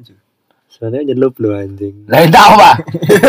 [0.72, 2.08] Sebenarnya nyelup lo anjing.
[2.08, 2.76] Lah tahu, Pak.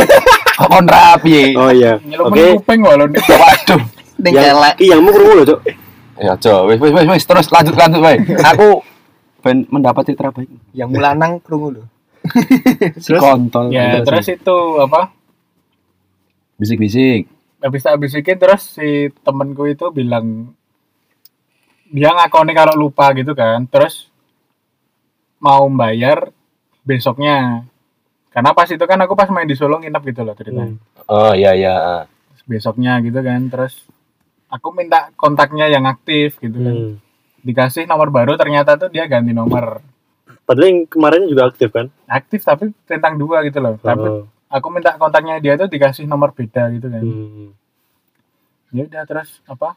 [0.62, 1.58] Kok kon rapi?
[1.58, 1.98] Oh iya.
[1.98, 2.44] Nyelupin Oke.
[2.62, 3.80] kuping walau Waduh.
[4.22, 4.74] Ning Yang elek.
[4.78, 5.60] ki yang mau krungu lho, Cuk.
[6.20, 8.18] Ya, Jo, wis wis wis wis terus lanjut lanjut wae.
[8.52, 8.84] Aku
[9.40, 10.50] ben mendapat citra baik.
[10.76, 11.84] Yang mulanang krungu lho.
[13.02, 13.74] Si kontol.
[13.74, 15.10] ya terus itu apa
[16.54, 17.26] bisik-bisik.
[17.58, 20.50] habis tak bisikin terus si temenku itu bilang
[21.86, 24.10] dia ngakoni kalau lupa gitu kan terus
[25.38, 26.30] mau bayar
[26.82, 27.62] besoknya
[28.30, 31.06] karena pas itu kan aku pas main di Solo nginep gitu loh ceritanya Hmm.
[31.06, 32.06] Oh iya iya.
[32.34, 33.74] Terus besoknya gitu kan terus
[34.52, 36.94] aku minta kontaknya yang aktif gitu kan Hmm.
[37.40, 39.80] dikasih nomor baru ternyata tuh dia ganti nomor
[40.42, 41.86] Padahal yang kemarinnya juga aktif kan?
[42.04, 44.24] aktif tapi tentang dua gitu loh tapi Oh.
[44.48, 47.50] aku minta kontaknya dia tuh dikasih nomor beda gitu kan Hmm.
[48.70, 49.74] ya udah terus apa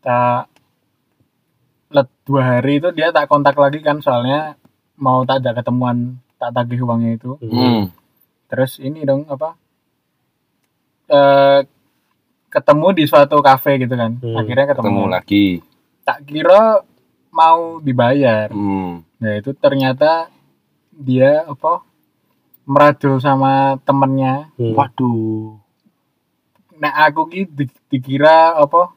[0.00, 0.50] tak
[1.90, 4.58] let dua hari itu dia tak kontak lagi kan soalnya
[4.94, 7.52] mau tak ada ketemuan tak tagih uangnya itu Hmm.
[7.52, 7.82] Hmm.
[8.48, 9.54] terus ini dong apa
[11.08, 11.60] eh
[12.52, 15.46] ketemu di suatu kafe gitu kan Hmm, akhirnya ketemu, Ketemu lagi.
[16.02, 16.84] tak kira
[17.30, 19.00] mau dibayar Hmm.
[19.16, 20.28] nah itu ternyata
[20.92, 21.80] dia apa
[22.62, 24.72] meradul sama temennya Hmm.
[24.72, 25.56] Waduh.
[26.74, 28.90] nah aku ki di- dikira apa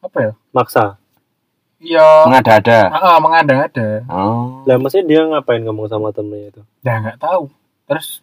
[0.00, 1.00] apa ya Maksa.
[1.76, 2.92] iya Mengada-ada.
[2.92, 4.62] ah, mengada-ada Oh.
[4.62, 6.62] Lah maksudnya dia ngapain ngomong sama temennya itu?
[6.80, 7.50] ya nggak tahu
[7.84, 8.20] terus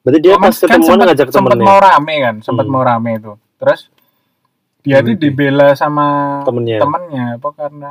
[0.00, 1.66] Berarti dia pas ketemuan sempet- ngajak sempet temennya.
[1.66, 2.72] mau rame kan sempat Hmm.
[2.72, 3.88] mau rame itu terus
[4.80, 5.22] dia tuh Gimana?
[5.22, 6.06] dibela sama
[6.42, 6.78] Temennya.
[6.78, 7.90] temennya apa karena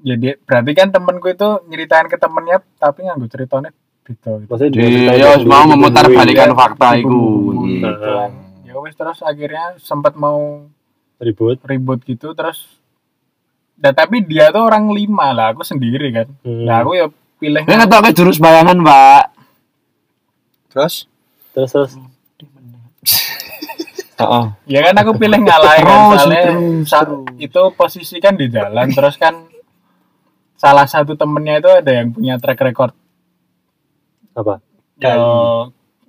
[0.00, 3.70] ya dia berarti kan temenku itu nyeritain ke temennya tapi nganggo ceritanya
[4.02, 4.46] gitu gitu.
[4.46, 7.16] Maksudnya dia Dia ya, mau memutar balikan fakta gitu
[7.80, 8.30] kan.
[8.62, 10.68] ya wis terus akhirnya sempat mau
[11.16, 11.56] ribut.
[11.62, 12.80] ribut gitu terus
[13.74, 16.64] dan tapi dia tuh orang lima lah aku sendiri kan Hmm.
[16.64, 19.24] nah aku ya pilih Dia ngetoknya jurus bayangan, Pak.
[20.70, 20.94] Terus
[21.50, 21.92] Terus terus
[24.14, 24.44] Heeh.
[24.70, 29.18] ya kan aku pilih ngalah kan soalnya terus, sa- itu posisi kan di jalan terus
[29.18, 29.34] kan
[30.54, 32.94] salah satu temennya itu ada yang punya track record
[34.34, 34.62] apa?
[35.02, 35.14] ya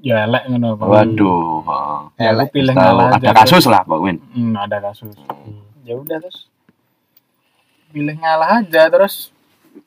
[0.02, 0.86] ya elek ngono Pak.
[0.86, 1.65] Waduh.
[1.65, 2.00] heeh.
[2.22, 4.18] Ya, aku pilih ngalah ada kasus lah, Pak Win.
[4.38, 5.18] Hmm, ada kasus
[5.86, 6.50] ya udah terus
[7.94, 9.30] pilih ngalah aja terus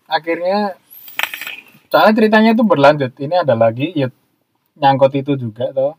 [0.07, 0.79] akhirnya
[1.91, 4.09] soalnya ceritanya itu berlanjut ini ada lagi ya
[4.79, 5.99] nyangkut itu juga toh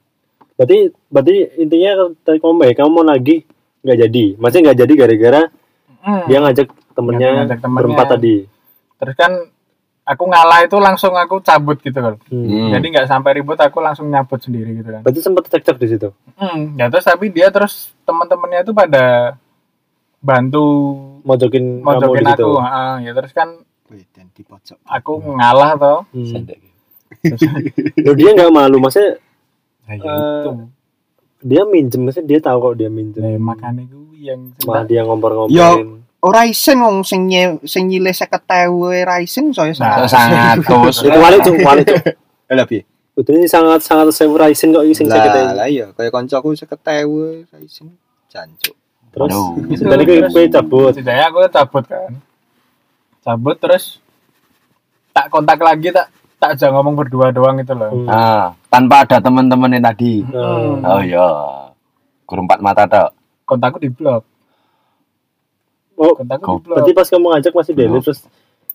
[0.60, 3.48] Berarti berarti intinya tadi kamu baik, kamu mau lagi
[3.80, 4.26] nggak jadi.
[4.36, 5.42] Maksudnya nggak jadi gara-gara
[6.00, 6.24] Hmm.
[6.26, 7.76] dia ngajak temennya ngajak temennya.
[7.78, 8.36] berempat tadi.
[8.96, 9.32] terus kan
[10.02, 12.48] aku ngalah itu langsung aku cabut gitu kan Hmm.
[12.48, 12.72] Hmm.
[12.72, 16.08] jadi nggak sampai ribut aku langsung nyabut sendiri gitu kan Berarti sempat cekcok di situ.
[16.34, 16.76] hmm.
[16.76, 19.36] ya terus tapi dia terus teman-temannya itu pada
[20.18, 20.64] bantu
[21.22, 22.44] Mojokin, mojokin situ.
[22.44, 24.80] aku ah, ya terus kan Wih, dan di pojok.
[24.82, 26.48] aku ngalah toh Hmm.
[28.06, 29.20] Loh, dia nggak malu, maksudnya
[29.90, 30.14] nah, ya
[30.46, 30.52] itu
[31.40, 33.26] dia minjem, maksudnya dia tahu kok dia minjem.
[33.26, 35.56] nah, makanya gue yang Malah dia ngompor-ngomporin.
[35.56, 35.98] Yo.
[36.20, 40.04] Ora isen wong sing nye, sing nyilih 50.000 ra isen saya Nah.
[40.04, 40.60] sangat.
[40.68, 41.00] Terus.
[41.08, 41.96] Itu wali tuh, wali tuh.
[42.52, 42.84] Lah piye?
[43.16, 47.52] Udah ini sangat sangat sewu raisin kok ising Lah sakit lah iya kaya kancaku 50.000
[47.52, 47.88] ra isen
[48.28, 48.76] jancuk.
[49.10, 49.32] Terus
[49.80, 50.92] tadi gue gue cabut.
[50.96, 52.12] setidaknya aku cabut kan
[53.20, 54.00] cabut terus
[55.12, 56.08] tak kontak lagi tak
[56.40, 58.08] tak aja ngomong berdua doang gitu loh Hmm.
[58.08, 60.24] Nah, tanpa ada teman-temannya tadi.
[60.24, 60.80] Hmm.
[60.82, 61.28] Oh iya.
[62.24, 63.10] Guru empat mata tok.
[63.44, 64.24] kontakku di blok
[65.96, 68.00] Oh, kontakku Kok di blok berarti pas kamu ngajak masih deli Oh.
[68.00, 68.20] terus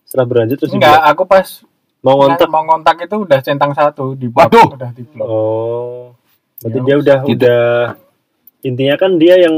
[0.04, 1.46] setelah berlanjut terus enggak aku pas
[2.00, 4.68] mau ngontak mau ngontak itu udah centang satu di blok Waduh.
[4.74, 6.12] udah di blok oh
[6.60, 7.32] berarti Ya, dia udah gitu.
[7.38, 7.62] udah
[8.60, 9.56] intinya kan dia yang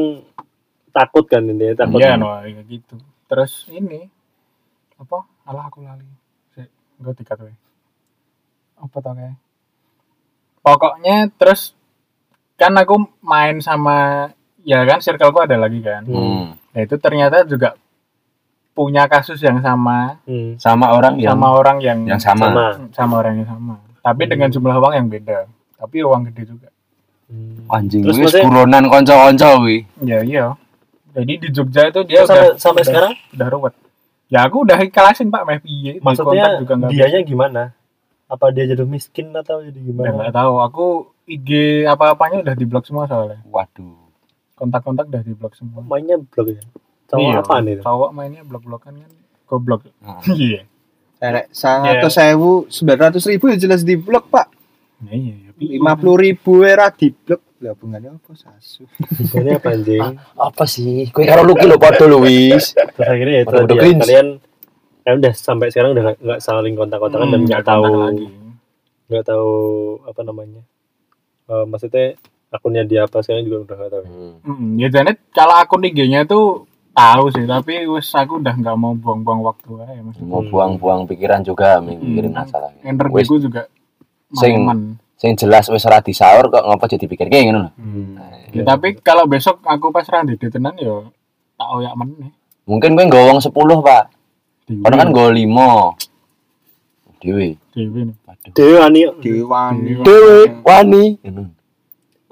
[0.90, 2.30] takut kan intinya takut iya no
[2.68, 2.94] gitu
[3.26, 4.06] terus ini
[4.96, 6.06] apa alah aku lali
[7.12, 7.50] tikat we
[8.76, 9.36] apa tau kayak?
[10.60, 11.72] Pokoknya terus
[12.56, 14.30] kan aku main sama
[14.62, 16.02] ya kan circleku ada lagi kan.
[16.04, 16.58] Hmm.
[16.74, 17.72] nah itu ternyata juga
[18.72, 20.20] punya kasus yang sama.
[20.26, 22.50] Hmm, Sama orang yang sama orang yang yang sama.
[22.50, 22.64] sama.
[22.92, 23.74] Sama orang yang sama.
[24.02, 24.30] Tapi Hmm.
[24.30, 25.38] dengan jumlah uang yang beda.
[25.76, 26.68] Tapi uang gede juga.
[27.26, 27.64] Hmm.
[27.68, 29.78] Anjing Terus wis maksudnya- buronan kanca-kanca kuwi.
[30.02, 30.46] ya iya.
[31.16, 33.12] Jadi di Jogja itu dia Terus sampai udah, sampai udah- sekarang?
[33.32, 33.74] udah ruwet.
[34.28, 35.42] Ya aku udah ikhlasin pak.
[35.42, 35.92] Meh piye?
[35.98, 37.62] Maksudnya juga dianya gimana
[38.26, 40.54] apa dia jadi miskin atau jadi gimana nggak tahu.
[40.66, 40.86] Aku
[41.26, 43.42] IG apa-apanya udah diblok semua soalnya.
[43.46, 44.06] Waduh.
[44.58, 45.84] Kontak-kontak udah diblok semua.
[45.84, 46.62] mainnya blog ya
[47.06, 49.10] cowok Iya, apa nih Cowok mainnya blok-blokan kan.
[49.46, 49.80] Goblok.
[49.86, 50.22] Heeh.
[50.46, 50.62] Iya.
[51.16, 54.46] Nek sangat sewu sembilan ratus ribu ya jelas di blok pak.
[55.00, 55.50] Nah, iya, iya.
[55.56, 57.40] Lima puluh ribu era di blok.
[57.56, 58.84] Lah hubungannya apa sasu?
[59.32, 61.08] ini apa anjing Apa sih?
[61.08, 62.76] Kowe karo Luki lho padha lho wis.
[62.76, 64.28] terus akhirnya ya itu ya, kalian
[65.06, 67.84] kalian udah sampai sekarang udah nggak- nggak saling kontak-kontakan dan Hmm, nggak nggak tahu
[69.06, 69.50] nggak tahu
[70.04, 70.62] apa namanya
[71.46, 74.04] Eh, maksudnya akunnya dia apa sekarang juga udah nggak tahu
[74.42, 78.92] Hmm, ya jadi kalau akun IG-nya tuh tahu sih, tapi wes aku udah nggak mau
[78.92, 80.16] buang-buang waktu aja mas.
[80.18, 82.40] Mau buang-buang pikiran juga mikirin Hmm.
[82.40, 82.80] masalahnya.
[82.80, 83.62] Wis Energiku juga
[84.32, 84.98] Sing- maleman.
[85.14, 87.70] sing jelas wis ora disaur kok ngapa jadi pikir kayak ngono lho.
[87.76, 88.16] Hmm.
[88.50, 91.04] Ya, tapi kalau besok aku pas randi di tenan ya
[91.54, 92.32] tak oyak meneh.
[92.64, 94.04] Mungkin kowe nggo wong 10, Pak.
[94.66, 94.82] Dewi.
[94.82, 97.22] Kono kan nggo 5.
[97.22, 97.48] Dewi.
[97.70, 98.16] Dewi nih.
[98.26, 98.50] Waduh.
[98.50, 99.72] Dewa ani Dewan.
[100.02, 101.04] Dewi wani.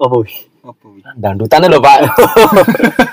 [0.03, 0.35] Oh wih.
[0.65, 1.03] Apa wih?
[1.15, 1.97] Dandutan lho, Pak.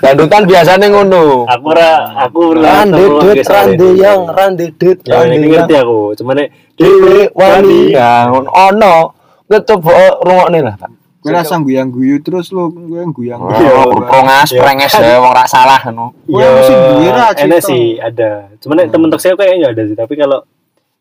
[0.03, 1.47] Dandutan biasanya ngono.
[1.47, 3.87] aku ora aku ora Rande tahu det lagi soal rande itu.
[4.03, 8.95] yang rande det ya rande ini yang ngerti aku cuman nek dewe wani ya ono
[9.47, 10.91] ngecoba rungokne lah Pak.
[11.23, 14.59] Gue rasa guyang guyu terus lo, gue yang guyang Oh, prongas Iya.
[14.59, 16.11] prenges ya wong ra salah ngono.
[16.25, 17.57] ya Wah, mesti duwe ra, Cito.
[17.63, 20.43] sih ada cuman nek temen tok saya kayaknya ada sih tapi kalau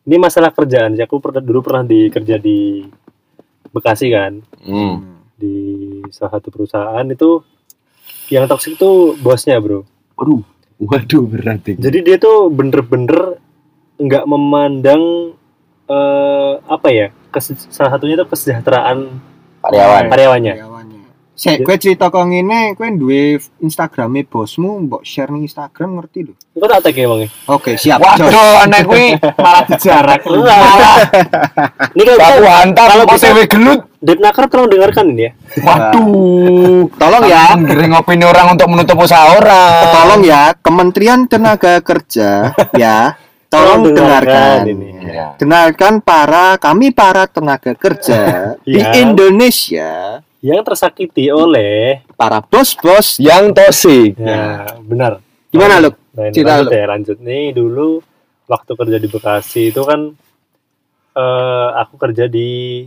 [0.02, 2.86] ini masalah kerjaan sih aku pernah dulu pernah dikerja di
[3.68, 5.18] Bekasi kan Hmm.
[5.34, 5.54] di
[6.08, 7.42] salah satu perusahaan itu
[8.28, 9.82] yang toksik itu bosnya bro
[10.14, 10.42] Waduh.
[10.78, 11.78] Waduh berat ini.
[11.78, 13.42] jadi dia tuh bener-bener
[13.96, 15.34] nggak memandang
[15.84, 19.18] eh, apa ya kes- salah satunya itu kesejahteraan
[19.62, 20.04] Karyawan.
[20.08, 20.54] karyawannya.
[21.32, 23.22] Sek, gue cerita kau ngene, gue duwe
[23.58, 26.34] Instagramnya bosmu, mbok share nih Instagram ngerti lho.
[26.52, 27.98] Kok tak tag ya bang Oke, siap.
[27.98, 28.30] Waduh,
[28.62, 30.44] anak kuwi Malah dijarak lu.
[31.90, 33.80] ini kalau Aku hantam kalau kok bisa- dewe gelut.
[33.98, 36.84] Dep Nakar tolong dengarkan ini ya Waduh.
[37.00, 39.82] Tolong ya, Giring opini orang untuk menutup usaha orang.
[39.90, 43.16] tolong ya, Kementerian Tenaga Kerja ya,
[43.48, 44.68] tolong dengarkan.
[44.68, 45.36] ini Ya.
[45.36, 48.20] Dengarkan para kami para tenaga kerja
[48.64, 48.96] di Ya.
[49.04, 53.20] Indonesia, yang tersakiti oleh para bos-bos.
[53.20, 54.16] Yang toxic.
[54.18, 55.20] ya benar
[55.52, 55.92] Gimana lu?
[56.16, 58.00] Nah, Cerita lanjut ya lanjut nih dulu
[58.48, 60.16] waktu kerja di Bekasi itu kan
[61.12, 62.84] eh aku kerja di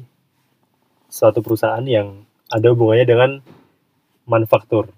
[1.07, 3.31] suatu perusahaan yang ada hubungannya dengan
[4.25, 4.89] manufaktur.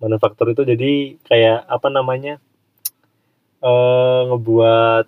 [0.00, 0.92] Manufaktur itu jadi
[1.24, 2.40] kayak apa namanya
[3.60, 5.04] eh ngebuat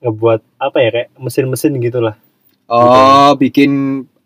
[0.00, 2.14] ngebuat apa ya kayak mesin-mesin gitulah.
[2.66, 3.70] Oh, bikin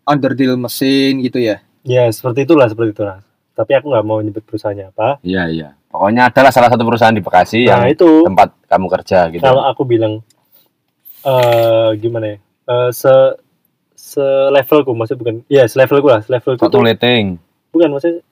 [0.03, 1.63] underdeal mesin gitu ya.
[1.81, 3.23] Ya seperti itulah seperti itulah.
[3.53, 5.21] Tapi aku nggak mau nyebut perusahaannya apa.
[5.21, 5.69] Iya, iya.
[5.87, 9.39] Pokoknya adalah salah satu perusahaan di Bekasi Nah yang itu tempat kamu kerja gitu.
[9.39, 10.25] kalau aku bilang
[11.21, 13.13] eh gimana ya Eh se
[13.93, 17.37] se levelku maksudnya bukan ya se levelku lah se levelku Satu tuh rating.
[17.69, 18.25] bukan maksudnya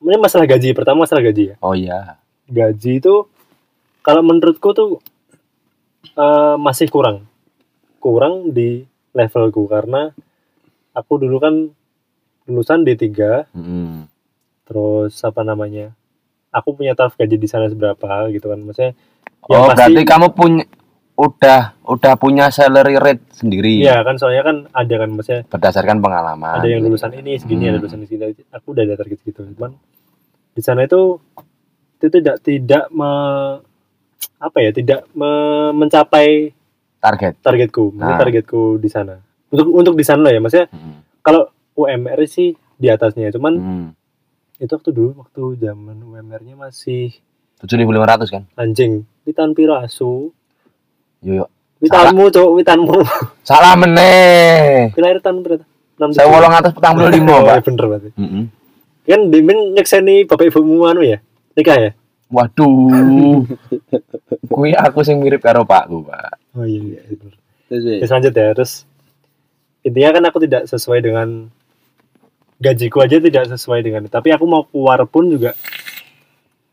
[0.00, 2.16] ini masalah gaji pertama masalah gaji ya Oh iya.
[2.46, 3.28] gaji itu
[4.00, 5.04] kalau menurutku tuh
[6.14, 7.26] eh masih kurang
[7.98, 10.10] kurang di levelku karena
[10.92, 11.54] aku dulu kan
[12.44, 13.08] lulusan D3
[13.50, 14.06] Mm.
[14.64, 15.90] terus apa namanya
[16.50, 18.92] aku punya taraf gaji di sana seberapa gitu kan maksudnya
[19.44, 20.64] Oh, pasti- berarti kamu punya
[21.14, 26.58] udah udah punya salary rate sendiri Iya kan soalnya kan ada kan maksudnya berdasarkan pengalaman.
[26.58, 27.80] ada yang lulusan ini segini ada Hmm.
[27.80, 29.76] lulusan di sini aku udah ada target gitu cuman
[30.50, 31.20] di sana itu
[31.96, 33.62] itu tidak tidak me-
[34.36, 36.52] apa ya tidak me- mencapai
[36.98, 37.36] target.
[37.38, 38.20] targetku maksudnya Nah.
[38.20, 39.14] targetku di sana
[39.48, 40.94] untuk untuk di sana ya maksudnya Mm.
[41.20, 41.42] kalau
[41.74, 43.86] UMR sih di atasnya cuman Mm.
[44.58, 47.10] itu waktu dulu waktu zaman UMR-nya masih
[47.58, 48.42] 7.500 kan?
[48.54, 50.30] anjing witan pirasu
[51.20, 51.46] Yo yo.
[51.78, 52.96] witanmu cowok witanmu
[53.42, 54.92] Salah meneh.
[54.94, 57.64] lahir tahun berapa Enam Saya wolong atas petang puluh lima, Oh, Pak.
[57.64, 58.44] bener berarti Mm-mm.
[59.04, 61.90] kan dimin nyekseni bapak ibumu anu ya nikah ya
[62.28, 63.44] Waduh.
[64.46, 66.40] Kui aku sing mirip karo Pakku, Pak.
[66.54, 67.34] oh iya iya bener.
[67.66, 68.72] Terus, Ya, lanjut ya terus.
[69.82, 71.28] Intinya kan aku tidak sesuai dengan
[72.56, 75.52] gajiku aja tidak sesuai dengan tapi aku mau keluar pun juga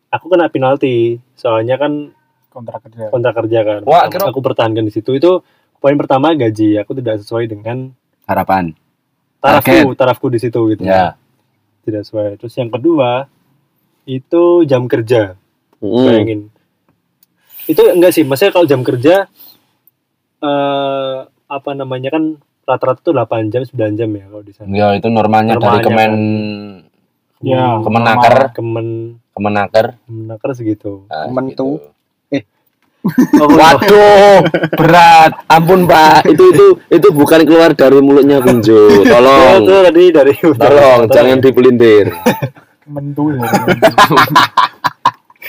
[0.08, 1.20] aku kena penalti.
[1.34, 2.14] Soalnya kan
[2.48, 3.10] kontrak kerja.
[3.10, 3.80] kontrak kerja kan.
[3.84, 5.12] Wah, aku, kira- aku pertahankan di situ.
[5.12, 5.42] Itu
[5.78, 6.78] poin pertama gaji.
[6.80, 7.92] Aku tidak sesuai dengan
[8.24, 8.72] Harapan.
[9.42, 10.86] tarafku tarafku di situ gitu.
[10.86, 11.18] Ya.
[11.82, 12.38] tidak sesuai.
[12.38, 13.26] Terus yang kedua
[14.06, 15.34] itu jam kerja
[15.82, 16.06] Hmm.
[16.06, 16.40] bayangin
[17.66, 19.26] itu enggak sih maksudnya kalau jam kerja
[20.40, 21.18] eh
[21.48, 22.24] apa namanya kan
[22.64, 25.84] rata-rata tuh 8 jam 9 jam ya kalau di sana Ya itu normalnya, dari Normalnya
[25.84, 26.14] Kemen
[27.42, 28.88] Ya, Kemenaker, kemen
[29.34, 29.98] Kemenaker.
[30.00, 31.82] kemenaker segitu Nah, Kemen gitu.
[31.82, 31.92] tuh.
[33.58, 34.46] Waduh,
[34.78, 35.34] berat.
[35.48, 38.38] Ampun Pak, itu itu itu bukan keluar dari mulutnya.
[38.38, 42.14] Ya, Tolong, itu tadi dari tolong, jangan dipelintir.
[42.86, 43.42] mentu ya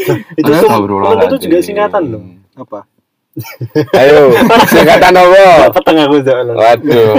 [0.38, 2.22] itu ngobrol kemen itu juga singkatan loh
[2.54, 2.80] Apa?
[3.96, 4.28] Ayo,
[4.66, 5.40] singkatan apa?
[5.74, 6.52] peteng aku soalnya.
[6.52, 7.16] Waduh,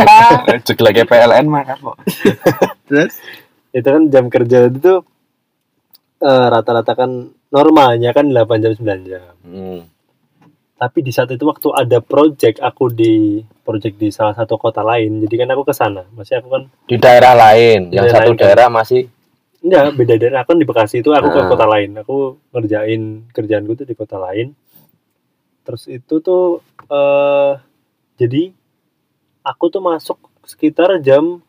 [0.61, 1.97] jegleknya PLN mah kok.
[2.85, 3.17] Terus?
[3.73, 4.99] itu kan jam kerja itu tuh
[6.19, 7.09] eh, rata-rata kan
[7.49, 9.89] normalnya kan 8 jam 9 jam Hmm.
[10.75, 15.19] tapi di saat itu waktu ada project aku di project di salah satu kota lain
[15.19, 18.35] jadi kan aku ke sana masih aku kan Di daerah lain, yang Daerah satu lain
[18.35, 18.43] kan.
[18.45, 19.01] daerah masih
[19.63, 21.47] enggak beda daerah aku kan di Bekasi itu aku ke Ah.
[21.47, 22.15] kota lain aku
[22.51, 24.51] ngerjain kerjaanku tuh di kota lain
[25.63, 27.51] terus itu tuh eh
[28.13, 28.51] jadi
[29.41, 31.39] aku tuh masuk sekitar jam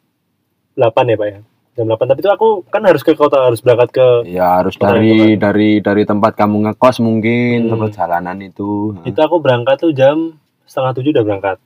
[0.75, 1.41] 8 ya Pak ya
[1.75, 5.35] jam 8 tapi itu aku kan harus ke kota harus berangkat ke ya harus dari
[5.35, 7.79] dari dari tempat kamu ngekos mungkin Hmm.
[7.81, 8.95] perjalanan itu.
[9.03, 11.59] itu aku berangkat tuh jam setengah tujuh udah berangkat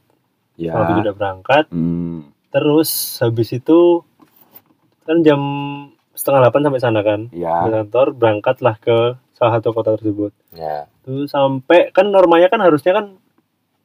[0.56, 1.04] setengah tujuh Ya.
[1.04, 2.32] udah berangkat Hmm.
[2.48, 2.88] terus
[3.20, 4.00] habis itu
[5.04, 5.40] kan jam
[6.18, 8.98] setengah delapan sampai sana kan Ya, di kantor berangkatlah ke
[9.33, 10.90] salah satu kota tersebut ya.
[11.00, 13.07] tuh sampai kan normalnya kan harusnya kan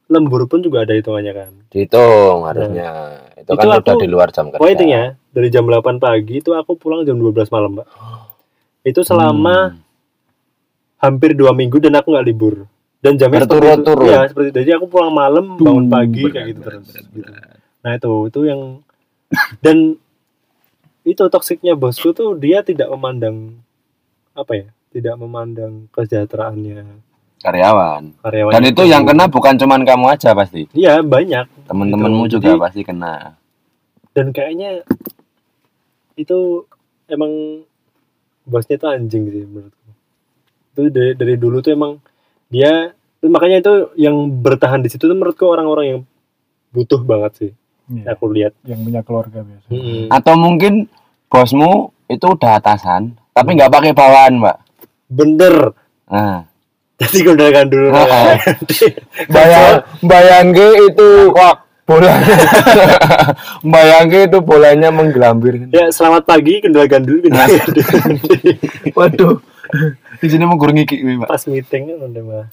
[0.06, 3.22] lembur pun juga ada hitungannya kan Dihitung harusnya.
[3.34, 4.60] Itu, Itu kan udah aku- di luar jam kerja.
[4.66, 7.86] intinya dari jam 8 pagi itu aku pulang jam 12 malam mbak
[8.82, 9.80] itu selama Hmm.
[11.00, 12.54] hampir dua minggu dan aku nggak libur
[12.98, 14.08] dan jamnya seperti itu Berturut-turut.
[14.08, 17.30] ya seperti itu jadi aku pulang malam bangun pagi berat, kayak gitu terus gitu.
[17.78, 18.60] nah itu itu yang
[19.64, 19.76] dan
[21.04, 23.60] itu toksiknya bosku tuh dia tidak memandang
[24.32, 26.82] apa ya tidak memandang kesejahteraannya
[27.38, 28.16] karyawan.
[28.18, 30.64] karyawan Dan itu yang kena bukan cuman kamu aja pasti.
[30.72, 32.32] iya banyak Temen-temenmu Gitu.
[32.34, 33.36] juga Jadi- pasti kena.
[34.10, 34.80] dan kayaknya
[36.14, 36.64] itu
[37.06, 37.62] emang
[38.44, 39.90] bosnya tuh anjing sih menurutku
[40.72, 41.98] itu dari, dari dulu tuh emang
[42.46, 46.00] dia makanya itu yang bertahan di situ tuh menurutku orang-orang yang
[46.70, 47.50] butuh banget sih
[47.90, 48.52] Iya, aku lihat.
[48.64, 49.68] Yang punya keluarga biasa.
[50.08, 50.88] Atau mungkin
[51.28, 54.56] bosmu itu udah atasan, tapi nggak pakai bawahan, Mbak.
[55.14, 55.76] bener.
[56.08, 56.42] Nah,
[56.94, 57.88] jadi gunakan dulu.
[57.90, 58.38] Oh, nah.
[59.34, 61.08] bayang bayangke itu
[61.84, 62.12] bola.
[63.74, 65.68] Bayangke itu bolanya menggelambir.
[65.68, 67.90] ya selamat pagi kendalikan dulu kendalikan dulu.
[68.98, 69.36] Waduh.
[70.22, 71.28] Di sini mau gurung iki kuwi, Mbak.
[71.28, 72.46] pas meeting kan udah mah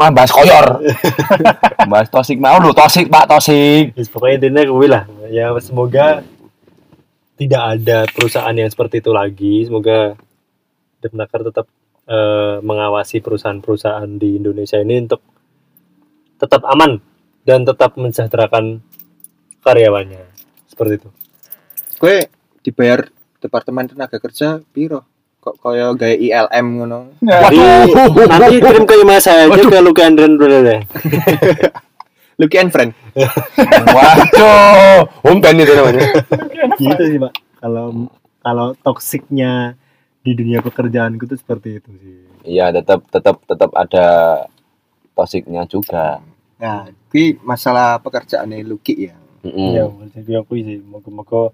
[0.00, 0.80] Mah bahas koyor.
[1.92, 3.92] bahas tosik mau lho, tosik, Pak, tosik.
[3.92, 6.26] Ya, pokoknya intinya gue lah ya semoga
[7.38, 10.18] tidak ada perusahaan yang seperti itu lagi semoga
[11.00, 11.66] Depnaker tetap
[12.10, 15.22] eh, mengawasi perusahaan-perusahaan di Indonesia ini untuk
[16.36, 16.98] tetap aman
[17.46, 18.82] dan tetap mensejahterakan
[19.62, 20.26] karyawannya
[20.66, 21.08] seperti itu
[22.00, 22.26] Gue
[22.64, 23.06] dibayar
[23.40, 25.04] Departemen Tenaga Kerja piro?
[25.40, 27.16] Kok kaya gaya ILM ngono.
[27.24, 27.58] Jadi
[28.28, 30.80] nanti kirim ke email saya aja ke Luka Andren dulu deh.
[32.36, 32.92] Lucky and Friend.
[33.96, 36.04] Waduh, umpan itu namanya.
[36.80, 38.08] gitu sih pak kalau
[38.40, 39.76] kalau toksiknya
[40.20, 44.06] di dunia pekerjaanku tuh seperti itu sih Iya, tetap tetap tetap ada
[45.12, 46.24] tosiknya juga.
[46.56, 49.16] Nah, ini masalah pekerjaannya Lucky ya.
[49.40, 49.72] Mm-mm.
[49.72, 49.88] ya
[50.20, 51.48] jadi aku sih moga-moga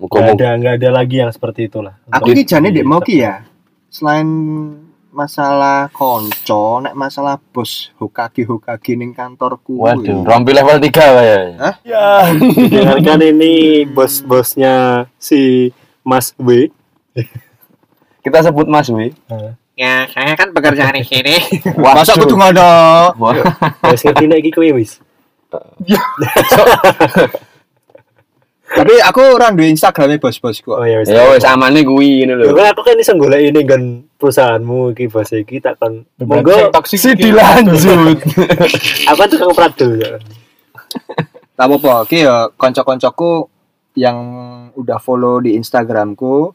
[0.00, 3.20] nggak Muka-muka ada nggak ada lagi yang seperti itulah Aku ki jane dek mau ki
[3.20, 3.44] ya.
[3.92, 4.24] Selain
[5.10, 9.76] masalah konco, nek masalah bos Hokage Hokage ning kantorku.
[9.76, 11.40] Waduh, rompi level 3 Pak ya.
[11.84, 12.06] ya
[12.70, 15.74] dengarkan ini bos-bosnya si
[16.06, 16.70] Mas W
[18.24, 19.10] Kita sebut Mas W.
[19.74, 21.40] Ya, saya kan bekerja di sini.
[21.80, 22.70] Masa kudu ngono?
[23.16, 23.34] Wah,
[23.90, 25.00] wis ngerti nek iki kowe wis
[28.70, 30.70] Tapi aku ora duwe Instagrame bos-bosku.
[30.70, 32.44] oh ya wis ya wis amane kuwi ngene lho.
[32.46, 33.82] Ya, kan aku kan iso golek ini kan
[34.14, 38.22] perusahaanmu iki bos iki tak kan Monggo toksik Si dilanjut.
[39.10, 40.12] apa tuh kang Pradel ya
[41.54, 43.50] Tak apa-apa, ki ya kanca-kancaku
[43.92, 44.16] yang
[44.72, 46.54] udah follow di Instagramku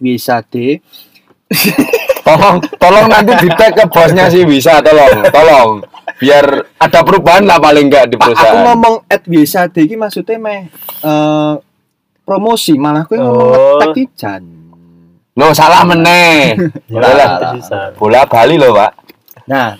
[0.00, 0.80] @wisade
[2.26, 5.70] tolong tolong nanti di tag ke bosnya sih bisa tolong tolong
[6.16, 6.44] biar
[6.76, 8.64] ada perubahan lah paling enggak di Pak, aku perusahaan.
[8.64, 10.66] ngomong at Wisade iki maksudnya meh
[11.00, 11.52] eh,
[12.20, 13.86] promosi malah aku ngomong Oh.
[13.86, 14.42] iki jan.
[15.32, 16.56] Loh, salah meneh.
[16.88, 17.92] Susah.
[17.92, 18.92] Bola Bali loh, Pak.
[19.44, 19.76] Nah,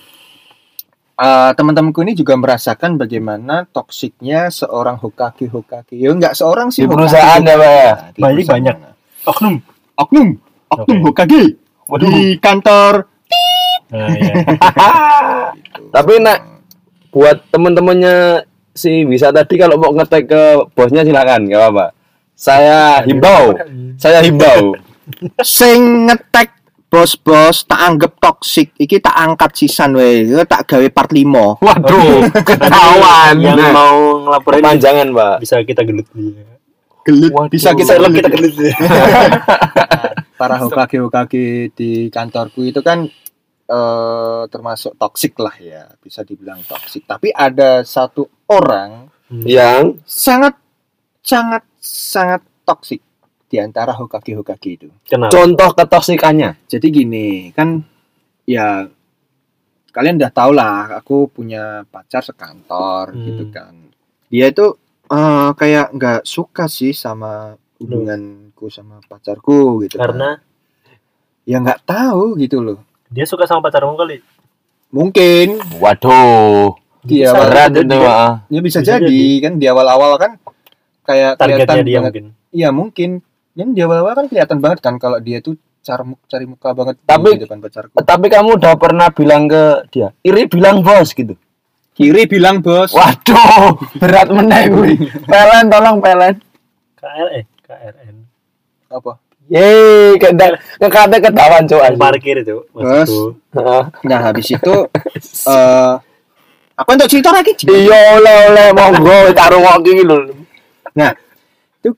[1.17, 5.97] eh, teman-temanku ini juga merasakan bagaimana toksiknya seorang Hokage Hokage.
[5.97, 7.89] Ya enggak seorang sih Di perusahaan ya, Pak ya.
[7.89, 8.53] Nah, Banyak- perusahaan.
[8.53, 8.77] banyak.
[9.25, 9.55] Oknum.
[9.97, 10.29] Oknum,
[10.69, 11.05] oknum Oke.
[11.09, 11.43] Hokage
[11.87, 12.09] Waduh.
[12.09, 13.07] di kantor.
[13.87, 14.33] Nah, ya.
[14.35, 14.55] Gitu.
[15.91, 16.39] Tapi nak
[17.09, 21.87] buat temen-temennya si Wisa tadi kalau mau ngetek ke bosnya silakan, nggak apa-apa.
[22.33, 23.55] Saya himbau,
[23.97, 24.75] saya himbau.
[25.41, 26.53] Sing ngetek
[26.87, 31.25] bos-bos tak anggap toksik iki tak angkat sisan we tak gawe part 5
[31.59, 33.35] Waduh, ketahuan.
[33.39, 35.35] yang Nah, mau ngelaporin kepanjangan, Pak.
[35.41, 36.43] bisa kita gelut dia.
[37.03, 37.51] gelut Waduh.
[37.51, 38.13] bisa kita Bisa gelut.
[38.13, 38.75] kita gelut dia.
[40.37, 43.09] para Hokage Hokage di kantorku itu kan
[43.67, 49.11] eh, termasuk toksik lah ya bisa dibilang toksik tapi ada satu orang
[49.43, 50.55] Yang sangat
[51.19, 53.03] sangat sangat toksik
[53.45, 55.33] di antara Hokage Hokage itu Kenapa?
[55.33, 56.63] contoh ketoksikannya.
[56.65, 57.83] jadi gini kan
[58.45, 58.87] ya
[59.91, 63.25] kalian udah tau lah aku punya pacar sekantor Hmm.
[63.25, 63.75] gitu kan
[64.29, 70.03] dia itu eh, kayak nggak suka sih sama hubunganku sama pacarku gitu kan.
[70.07, 70.29] Karena
[71.43, 74.19] ya nggak tahu gitu loh dia suka sama pacarmu kali.
[74.89, 78.03] mungkin Waduh, Iya, Bisa berat jadi itu, kan.
[78.03, 78.31] Pak.
[78.49, 79.21] ya bisa, Bisa jadi.
[79.41, 80.31] kan di awal-awal kan
[81.03, 82.25] kayak Targetnya kelihatan dia banget mungkin.
[82.51, 83.11] iya mungkin
[83.53, 86.95] dan di awal-awal kan kelihatan banget kan kalau dia tuh cari muka, cari muka banget
[87.01, 91.39] Tapi- di depan pacarku Tapi kamu udah pernah bilang ke dia, iri bilang bos gitu.
[91.93, 94.95] kiri bilang bos Waduh, berat meneh kuwi.
[95.23, 96.35] Pelen tolong pelen.
[96.97, 98.17] KL eh KRN.
[98.87, 101.63] apa Yeay, kedak ngekate ketahuan.
[101.71, 102.57] Yang parkir itu.
[102.75, 103.83] Heeh.
[104.03, 104.75] nah habis itu
[105.47, 105.95] eh
[106.77, 107.55] apa untuk cerita lagi?
[107.63, 110.19] Iya oleh oleh monggo tak rungokke iki lho.
[111.87, 111.89] itu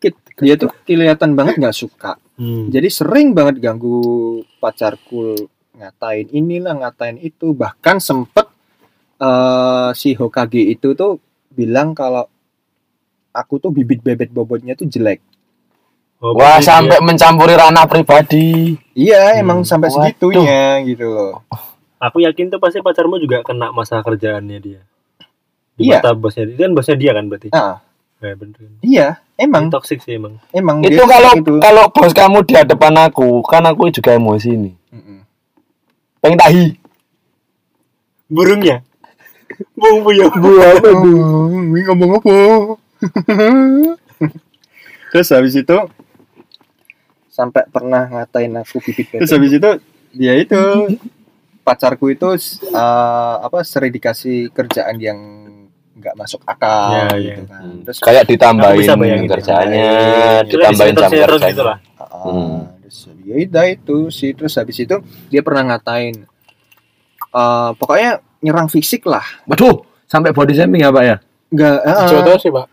[0.45, 2.71] dia tuh kelihatan banget nggak suka Hmm.
[2.71, 3.99] jadi sering banget ganggu
[4.63, 5.35] pacarku
[5.75, 8.47] ngatain inilah ngatain itu bahkan sempet
[9.19, 11.19] eh si Hokage itu tuh
[11.51, 12.31] bilang kalau
[13.35, 15.19] aku tuh bibit bebet bobotnya tuh jelek
[16.19, 18.75] Oh, Wah, berarti sampai mencampuri ranah pribadi.
[18.93, 19.43] iya Hmm.
[19.43, 20.03] emang sampai Waduh.
[20.03, 21.47] segitunya gitu loh
[21.99, 24.83] aku yakin tuh pasti pacarmu juga kena masalah kerjaannya dia.
[25.75, 25.99] Di Iya.
[25.99, 27.49] mata bosnya dia kan bosnya dia kan berarti.
[27.51, 27.83] nah
[28.19, 28.59] Ya, bener.
[28.83, 30.43] iya emang Ini toxic sih emang.
[30.51, 31.59] emang Itu kalau gitu.
[31.59, 34.75] kalau bos kamu di hadapan aku, kan aku juga emosi nih.
[34.91, 35.19] Mm-mm.
[36.19, 36.67] Pengen tahi.
[38.27, 38.83] Burungnya.
[39.75, 40.35] Bung buyong.
[40.35, 42.35] Oh, ini ngomong apa?
[45.11, 45.79] Terus habis itu
[47.39, 49.71] sampai pernah ngatain aku bibit Terus habis itu
[50.11, 50.59] dia itu
[51.63, 52.27] pacarku itu
[52.67, 55.19] eh, apa sering dikasih kerjaan yang
[55.95, 57.15] nggak masuk akal Ya, ya.
[57.15, 57.63] gitu kan.
[57.63, 57.79] Hmm.
[57.83, 59.29] Terus Kayak ditambahin bisa bayangin.
[59.29, 61.51] kerjaannya, Iya, ditambahin jam terus kerjanya.
[61.51, 61.79] gitu lah.
[61.97, 62.59] ah, Hmm.
[62.81, 66.15] terus ya udah itu sih terus habis itu dia pernah ngatain
[67.31, 69.27] eh, pokoknya nyerang fisik lah.
[69.45, 71.17] Waduh, sampai body shaming ya, Pak ya?
[71.49, 71.77] Enggak,
[72.09, 72.67] Contoh sih pak.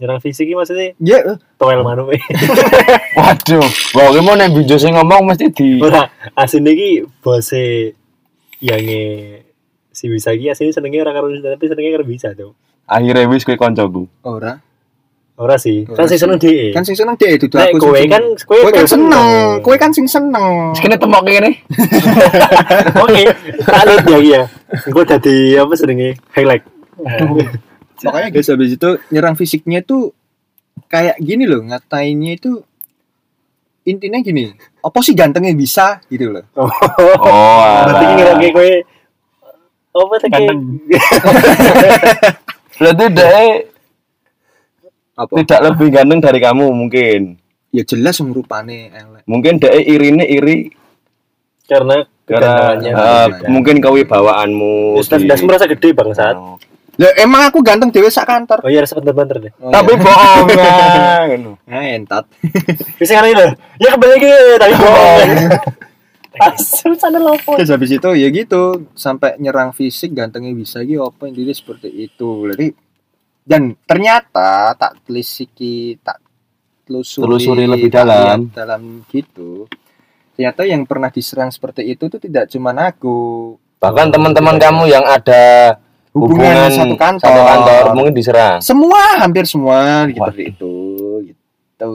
[0.00, 2.16] Nyerang fisik ini maksudnya ya eh, toel manu eh.
[3.20, 3.60] Waduh,
[3.92, 7.92] wah gimana yang video sing ngomong mesti di Ora, asin iki bose
[8.64, 8.80] yang
[9.92, 12.56] si bisa iki asine senengnya orang karo tapi senengnya karo bisa tuh.
[12.88, 14.08] akhirnya wis kowe koncoku.
[14.24, 14.56] ora.
[15.40, 16.72] Ora sih, Ora kan sing seneng dhek.
[16.76, 17.76] Kan sing seneng itu Nek aku.
[17.76, 18.12] sing kowe seneng.
[18.12, 19.28] kan kowe kan seneng,
[19.64, 20.52] kowe kan sing seneng.
[20.76, 21.50] Sekene temok kene.
[23.04, 23.22] Oke,
[23.64, 24.42] salut ya iya.
[24.84, 26.64] Engko dadi apa senenge highlight.
[28.04, 30.12] Makanya guys habis itu nyerang fisiknya tuh
[30.88, 32.62] kayak gini loh, ngatainnya itu
[33.84, 34.52] intinya gini,
[34.84, 36.44] apa sih gantengnya bisa gitu loh.
[36.56, 36.66] Oh,
[37.88, 38.36] Berarti alah.
[38.36, 38.70] ngira kowe
[39.90, 40.60] apa teh Ganteng.
[42.80, 43.42] Berarti dia
[45.18, 45.32] Apa?
[45.42, 47.20] tidak lebih ganteng dari kamu mungkin.
[47.70, 49.22] Ya jelas wong rupane elek.
[49.26, 50.70] Mungkin dia irine iri
[51.66, 53.46] karena karena beda.
[53.50, 54.98] mungkin kewibawaanmu.
[54.98, 56.34] Wis das das merasa gede bangsat.
[56.38, 56.56] Oh.
[57.00, 58.60] Lah emang aku ganteng dhewe sak kantor.
[58.60, 59.52] Oh iya rasa banter deh.
[59.56, 60.04] Oh, Tapi iya.
[60.04, 60.72] bohong ya.
[61.32, 61.52] ngono.
[61.64, 62.24] Ah, entat.
[63.00, 63.46] Bisa kan itu.
[63.80, 64.28] Ya kembali lagi
[64.60, 65.28] tapi bohong.
[66.44, 67.56] Asal sana lopo.
[67.56, 72.52] Terus habis itu ya gitu, sampai nyerang fisik gantengnya bisa gitu apa intinya seperti itu.
[72.52, 72.66] Jadi
[73.48, 76.20] dan ternyata tak telisiki tak
[76.84, 78.38] telusuri, Telusuri lebih tak dalam.
[78.52, 79.64] dalam gitu.
[80.36, 83.56] Ternyata yang pernah diserang seperti itu tuh tidak cuma aku.
[83.80, 85.76] Bahkan teman-teman kamu yang ada
[86.10, 87.22] Hubungan, satu kantor.
[87.22, 88.58] satu kantor mungkin diserang.
[88.58, 90.50] Semua hampir semua seperti Waduh.
[90.50, 90.74] itu
[91.24, 91.92] gitu.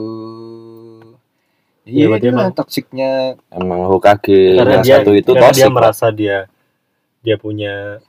[1.86, 5.70] Ya, Iya, itu emang- toksiknya Emang Hokage Karena yang dia satu itu karena dia toxic.
[5.70, 6.36] Merasa dia
[7.22, 8.02] dia punya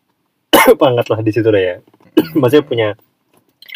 [0.82, 1.76] pangkat lah di situ lah ya
[2.40, 2.88] maksudnya punya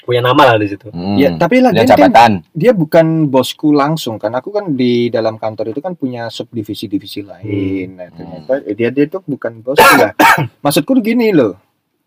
[0.01, 1.13] punya nama lah di situ Hmm.
[1.13, 2.41] Ya, tapi lagi dia, jabatan.
[2.49, 4.33] dia bukan bosku langsung kan.
[4.33, 7.87] Aku kan di dalam kantor itu kan punya subdivisi-divisi lain.
[7.95, 10.17] Nah, ternyata eh, dia dia itu bukan bosku lah.
[10.65, 11.53] Maksudku gini loh.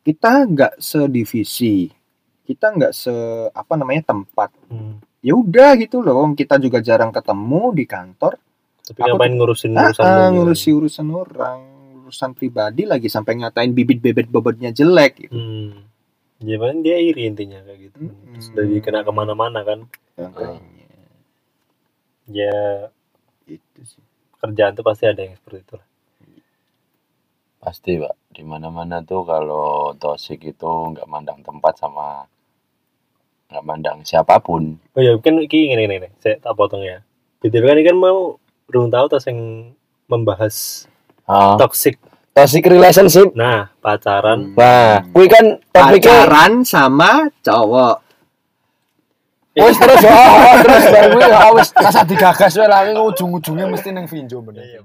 [0.05, 1.89] Kita nggak sedivisi.
[2.45, 3.15] Kita nggak se
[3.49, 4.53] apa namanya tempat.
[4.69, 5.01] Hmm.
[5.19, 6.29] Ya udah gitu loh.
[6.33, 8.37] Kita juga jarang ketemu di kantor.
[8.85, 11.61] tapi Aku ngapain ngurusin Ah, urusan ah, ngurusi urusan orang,
[12.05, 15.33] urusan pribadi lagi sampai ngatain bibit bebet bobotnya jelek gitu.
[15.33, 15.73] hmm.
[16.45, 18.37] ya paling dia iri intinya kayak gitu Hmm.
[18.37, 20.61] Terus udah dikena ke mana-mana kan Makanya,
[22.27, 22.53] ya
[23.47, 24.05] itu sih.
[24.37, 25.87] kerjaan tuh pasti ada yang seperti itu lah
[27.65, 28.15] Pasti, Pak.
[28.29, 32.29] Di mana-mana tuh kalau toxic itu nggak mandang tempat sama
[33.49, 34.75] nggak mandang siapa pun.
[34.97, 36.09] oh ya mungkin ini gini gini, gini.
[36.19, 37.05] saya tak potong ya
[37.39, 38.35] BTW kan ini kan mau
[38.67, 39.71] belum tahu tas yang
[40.11, 40.89] membahas
[41.25, 41.97] Ah, toxic
[42.35, 43.31] toxic relationship.
[43.33, 47.97] nah pacaran Nah, kuwi kan topiknya pacaran sama cowok.
[49.55, 53.89] wis terus oh, terus baru kuwi ya wis rasa digagas wae lah kuwi ujung-ujungnya mesti
[53.95, 54.67] nang Vinjo bener.
[54.67, 54.81] Iya.